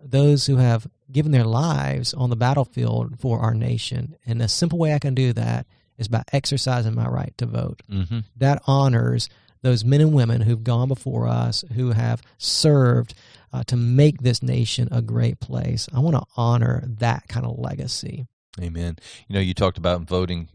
those 0.00 0.46
who 0.46 0.56
have 0.56 0.86
given 1.12 1.32
their 1.32 1.44
lives 1.44 2.14
on 2.14 2.30
the 2.30 2.36
battlefield 2.36 3.18
for 3.20 3.40
our 3.40 3.54
nation. 3.54 4.16
And 4.26 4.40
the 4.40 4.48
simple 4.48 4.78
way 4.78 4.94
I 4.94 4.98
can 4.98 5.14
do 5.14 5.32
that 5.34 5.66
is 5.98 6.08
by 6.08 6.22
exercising 6.32 6.94
my 6.94 7.06
right 7.06 7.34
to 7.38 7.46
vote 7.46 7.82
Mm-hmm. 7.90 8.20
that 8.36 8.62
honors 8.66 9.28
those 9.62 9.84
men 9.84 10.00
and 10.00 10.12
women 10.12 10.40
who've 10.40 10.64
gone 10.64 10.88
before 10.88 11.28
us, 11.28 11.64
who 11.74 11.92
have 11.92 12.20
served 12.38 13.14
uh, 13.52 13.62
to 13.64 13.76
make 13.76 14.22
this 14.22 14.42
nation 14.42 14.88
a 14.90 15.00
great 15.02 15.38
place. 15.38 15.88
I 15.94 16.00
want 16.00 16.16
to 16.16 16.24
honor 16.36 16.82
that 16.98 17.28
kind 17.28 17.46
of 17.46 17.58
legacy. 17.58 18.26
Amen. 18.60 18.96
You 19.28 19.34
know, 19.34 19.40
you 19.40 19.54
talked 19.54 19.78
about 19.78 20.00
voting 20.02 20.48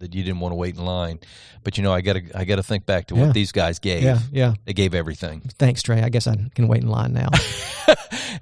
that 0.00 0.14
you 0.14 0.22
didn't 0.22 0.40
want 0.40 0.52
to 0.52 0.56
wait 0.56 0.76
in 0.76 0.84
line. 0.84 1.20
But 1.62 1.76
you 1.78 1.82
know, 1.84 1.92
I 1.92 2.00
got 2.00 2.14
to 2.14 2.22
I 2.34 2.44
got 2.44 2.56
to 2.56 2.62
think 2.62 2.84
back 2.86 3.06
to 3.08 3.14
Yeah. 3.14 3.26
what 3.26 3.34
these 3.34 3.52
guys 3.52 3.78
gave. 3.78 4.02
Yeah, 4.02 4.18
yeah. 4.32 4.54
They 4.64 4.72
gave 4.72 4.94
everything. 4.94 5.40
Thanks, 5.58 5.82
Trey. 5.82 6.02
I 6.02 6.08
guess 6.08 6.26
I 6.26 6.36
can 6.54 6.68
wait 6.68 6.82
in 6.82 6.88
line 6.88 7.12
now. 7.12 7.28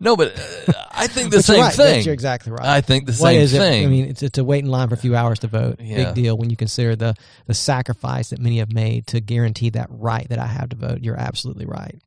No, 0.00 0.16
but 0.16 0.38
uh, 0.68 0.72
I 0.92 1.06
think 1.08 1.30
the 1.32 1.42
same 1.42 1.60
right. 1.60 1.72
thing. 1.72 1.86
That's- 1.86 2.04
You're 2.06 2.12
exactly 2.14 2.52
right. 2.52 2.64
I 2.64 2.80
think 2.82 3.06
the 3.06 3.12
What 3.12 3.30
same 3.30 3.40
is 3.40 3.52
it? 3.54 3.58
thing. 3.58 3.84
I 3.84 3.88
mean, 3.88 4.04
it's, 4.04 4.22
it's 4.22 4.38
a 4.38 4.44
wait 4.44 4.62
in 4.62 4.70
line 4.70 4.88
for 4.88 4.94
a 4.94 4.98
few 4.98 5.16
hours 5.16 5.38
to 5.40 5.48
vote. 5.48 5.76
Yeah. 5.80 6.04
Big 6.12 6.14
deal 6.14 6.36
when 6.38 6.50
you 6.50 6.56
consider 6.56 6.94
the 6.94 7.14
the 7.46 7.54
sacrifice 7.54 8.30
that 8.30 8.38
many 8.38 8.58
have 8.58 8.72
made 8.72 9.06
to 9.08 9.20
guarantee 9.20 9.70
that 9.70 9.88
right 9.90 10.28
that 10.28 10.38
I 10.38 10.46
have 10.46 10.68
to 10.68 10.76
vote. 10.76 11.00
You're 11.00 11.18
absolutely 11.18 11.64
right. 11.66 11.98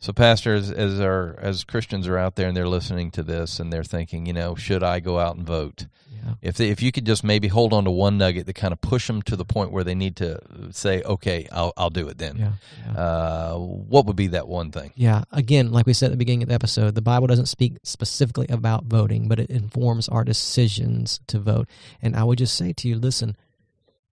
So, 0.00 0.12
Pastor, 0.12 0.54
as, 0.54 0.70
as 0.70 1.64
Christians 1.64 2.06
are 2.06 2.16
out 2.16 2.36
there 2.36 2.46
and 2.46 2.56
they're 2.56 2.68
listening 2.68 3.10
to 3.12 3.22
this 3.22 3.58
and 3.58 3.72
they're 3.72 3.82
thinking, 3.82 4.26
you 4.26 4.32
know, 4.32 4.54
should 4.54 4.84
I 4.84 5.00
go 5.00 5.18
out 5.18 5.36
and 5.36 5.44
vote? 5.44 5.86
Yeah. 6.24 6.34
If 6.40 6.56
they, 6.56 6.68
if 6.68 6.82
you 6.82 6.92
could 6.92 7.04
just 7.04 7.24
maybe 7.24 7.48
hold 7.48 7.72
on 7.72 7.84
to 7.84 7.90
one 7.90 8.18
nugget 8.18 8.46
that 8.46 8.54
kind 8.54 8.72
of 8.72 8.80
push 8.80 9.08
them 9.08 9.22
to 9.22 9.34
the 9.34 9.44
point 9.44 9.72
where 9.72 9.82
they 9.84 9.94
need 9.94 10.16
to 10.16 10.40
say, 10.70 11.02
okay, 11.02 11.48
I'll 11.50 11.72
I'll 11.76 11.90
do 11.90 12.08
it 12.08 12.18
then. 12.18 12.36
Yeah. 12.36 12.52
yeah. 12.86 13.00
Uh, 13.00 13.54
what 13.56 14.06
would 14.06 14.16
be 14.16 14.28
that 14.28 14.48
one 14.48 14.70
thing? 14.70 14.92
Yeah, 14.94 15.24
again, 15.32 15.72
like 15.72 15.86
we 15.86 15.92
said 15.92 16.06
at 16.06 16.10
the 16.12 16.16
beginning 16.16 16.42
of 16.42 16.48
the 16.48 16.54
episode, 16.54 16.94
the 16.94 17.02
Bible 17.02 17.26
doesn't 17.26 17.46
speak 17.46 17.78
specifically 17.82 18.46
about 18.48 18.84
voting, 18.84 19.28
but 19.28 19.40
it 19.40 19.50
informs 19.50 20.08
our 20.08 20.24
decisions 20.24 21.20
to 21.28 21.38
vote. 21.38 21.68
And 22.02 22.16
I 22.16 22.24
would 22.24 22.38
just 22.38 22.56
say 22.56 22.72
to 22.72 22.88
you, 22.88 22.96
listen, 22.96 23.36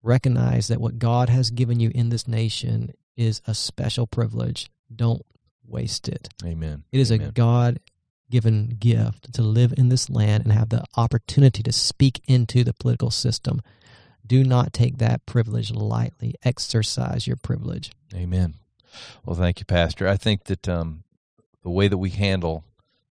recognize 0.02 0.68
that 0.68 0.80
what 0.80 0.98
God 0.98 1.28
has 1.28 1.50
given 1.50 1.80
you 1.80 1.90
in 1.94 2.08
this 2.08 2.26
nation 2.28 2.92
is 3.16 3.40
a 3.46 3.54
special 3.54 4.06
privilege. 4.06 4.70
Don't 4.94 5.24
waste 5.68 6.08
it. 6.08 6.28
Amen. 6.44 6.84
It 6.92 7.00
is 7.00 7.10
a 7.10 7.18
God 7.18 7.80
given 8.30 8.76
gift 8.78 9.32
to 9.34 9.42
live 9.42 9.72
in 9.76 9.88
this 9.88 10.10
land 10.10 10.44
and 10.44 10.52
have 10.52 10.68
the 10.68 10.84
opportunity 10.96 11.62
to 11.62 11.72
speak 11.72 12.20
into 12.26 12.64
the 12.64 12.72
political 12.72 13.10
system. 13.10 13.62
Do 14.26 14.42
not 14.42 14.72
take 14.72 14.98
that 14.98 15.24
privilege 15.26 15.70
lightly. 15.70 16.34
Exercise 16.42 17.26
your 17.26 17.36
privilege. 17.36 17.92
Amen. 18.14 18.54
Well, 19.24 19.36
thank 19.36 19.60
you, 19.60 19.64
Pastor. 19.64 20.08
I 20.08 20.16
think 20.16 20.44
that 20.44 20.68
um, 20.68 21.04
the 21.62 21.70
way 21.70 21.86
that 21.86 21.98
we 21.98 22.10
handle 22.10 22.64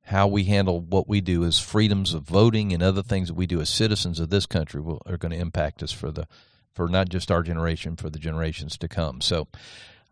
how 0.06 0.28
we 0.28 0.44
handle 0.44 0.82
what 0.82 1.08
we 1.08 1.22
do 1.22 1.46
as 1.46 1.60
freedoms 1.60 2.14
of 2.14 2.24
voting 2.24 2.74
and 2.74 2.84
other 2.84 3.02
things 3.02 3.30
that 3.30 3.34
we 3.34 3.46
do 3.46 3.62
as 3.62 3.70
citizens 3.70 4.20
of 4.20 4.30
this 4.30 4.46
country 4.46 4.82
will, 4.82 5.02
are 5.06 5.16
going 5.16 5.32
to 5.32 5.38
impact 5.38 5.82
us 5.82 5.92
for 5.92 6.12
the 6.12 6.28
for 6.74 6.88
not 6.88 7.10
just 7.10 7.32
our 7.32 7.44
generation, 7.44 7.96
for 7.96 8.10
the 8.10 8.20
generations 8.20 8.78
to 8.78 8.88
come. 8.88 9.22
So, 9.22 9.48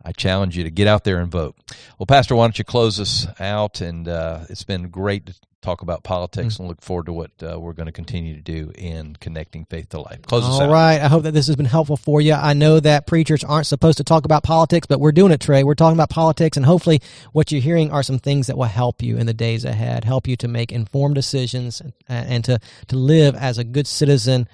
I 0.03 0.11
challenge 0.11 0.57
you 0.57 0.63
to 0.63 0.71
get 0.71 0.87
out 0.87 1.03
there 1.03 1.19
and 1.19 1.31
vote. 1.31 1.55
Well, 1.97 2.05
Pastor, 2.07 2.35
why 2.35 2.45
don't 2.45 2.57
you 2.57 2.65
close 2.65 2.99
us 2.99 3.27
out? 3.39 3.81
And 3.81 4.07
uh, 4.07 4.45
it's 4.49 4.63
been 4.63 4.89
great 4.89 5.25
to 5.27 5.35
talk 5.61 5.81
about 5.81 6.03
politics, 6.03 6.57
and 6.57 6.67
look 6.67 6.81
forward 6.81 7.07
to 7.07 7.13
what 7.13 7.31
uh, 7.43 7.59
we're 7.59 7.73
going 7.73 7.87
to 7.87 7.91
continue 7.91 8.33
to 8.33 8.41
do 8.41 8.71
in 8.75 9.15
connecting 9.19 9.65
faith 9.65 9.89
to 9.89 9.99
life. 9.99 10.21
Close 10.21 10.45
us 10.45 10.59
out. 10.61 10.71
right. 10.71 11.01
I 11.01 11.07
hope 11.07 11.23
that 11.23 11.33
this 11.33 11.47
has 11.47 11.55
been 11.55 11.65
helpful 11.65 11.97
for 11.97 12.21
you. 12.21 12.33
I 12.33 12.53
know 12.53 12.79
that 12.79 13.07
preachers 13.07 13.43
aren't 13.43 13.67
supposed 13.67 13.97
to 13.97 14.03
talk 14.03 14.25
about 14.25 14.43
politics, 14.43 14.87
but 14.87 14.99
we're 14.99 15.11
doing 15.11 15.31
it, 15.31 15.41
Trey. 15.41 15.63
We're 15.63 15.75
talking 15.75 15.97
about 15.97 16.09
politics, 16.09 16.55
and 16.55 16.65
hopefully, 16.65 17.01
what 17.33 17.51
you're 17.51 17.61
hearing 17.61 17.91
are 17.91 18.03
some 18.03 18.19
things 18.19 18.47
that 18.47 18.57
will 18.57 18.65
help 18.65 19.01
you 19.01 19.17
in 19.17 19.25
the 19.25 19.33
days 19.33 19.65
ahead, 19.65 20.05
help 20.05 20.27
you 20.27 20.37
to 20.37 20.47
make 20.47 20.71
informed 20.71 21.15
decisions 21.15 21.81
and, 21.81 21.93
and 22.07 22.45
to, 22.45 22.59
to 22.87 22.95
live 22.95 23.35
as 23.35 23.57
a 23.57 23.63
good 23.63 23.87
citizen 23.87 24.47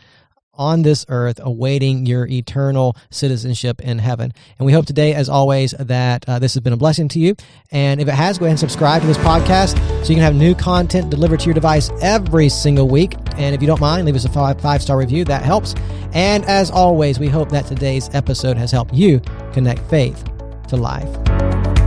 on 0.58 0.82
this 0.82 1.06
earth, 1.10 1.40
awaiting 1.42 2.06
your 2.06 2.28
eternal 2.28 2.96
citizenship 3.10 3.82
in 3.82 4.00
heaven. 4.00 4.34
And 4.58 4.66
we 4.66 4.74
hope 4.74 4.86
today, 4.86 5.14
as 5.14 5.30
always, 5.30 5.72
that 5.72 6.28
uh, 6.28 6.40
this 6.40 6.54
has 6.54 6.62
been 6.62 6.74
a 6.74 6.78
blessing 6.78 7.08
to 7.10 7.20
you. 7.20 7.36
And 7.72 8.02
if 8.02 8.08
it 8.08 8.14
has, 8.14 8.38
go 8.38 8.46
ahead 8.46 8.52
and 8.52 8.60
subscribe 8.60 9.02
to 9.02 9.08
this 9.08 9.18
podcast 9.18 9.78
so 10.04 10.10
you 10.10 10.16
can 10.16 10.24
have 10.24 10.36
new 10.36 10.56
content 10.56 11.10
delivered 11.10 11.40
to 11.42 11.46
your 11.46 11.54
device 11.54 11.90
every 12.02 12.50
single 12.50 12.88
week. 12.88 13.16
And 13.38 13.54
if 13.56 13.62
you 13.62 13.68
don't 13.68 13.82
mind, 13.82 14.06
leave 14.06 14.16
us 14.16 14.26
a 14.26 14.30
five 14.30 14.60
five 14.62 14.82
star 14.82 14.98
review. 14.98 15.26
That 15.26 15.44
helps. 15.44 15.76
And 16.14 16.46
as 16.46 16.72
always, 16.72 17.20
we 17.20 17.28
hope 17.28 17.50
that 17.50 17.66
today's 17.66 18.10
episode 18.14 18.58
has 18.58 18.72
helped 18.72 18.94
you 18.94 19.20
connect 19.54 19.82
faith 19.90 20.24
to 20.70 20.78
life. 20.78 21.85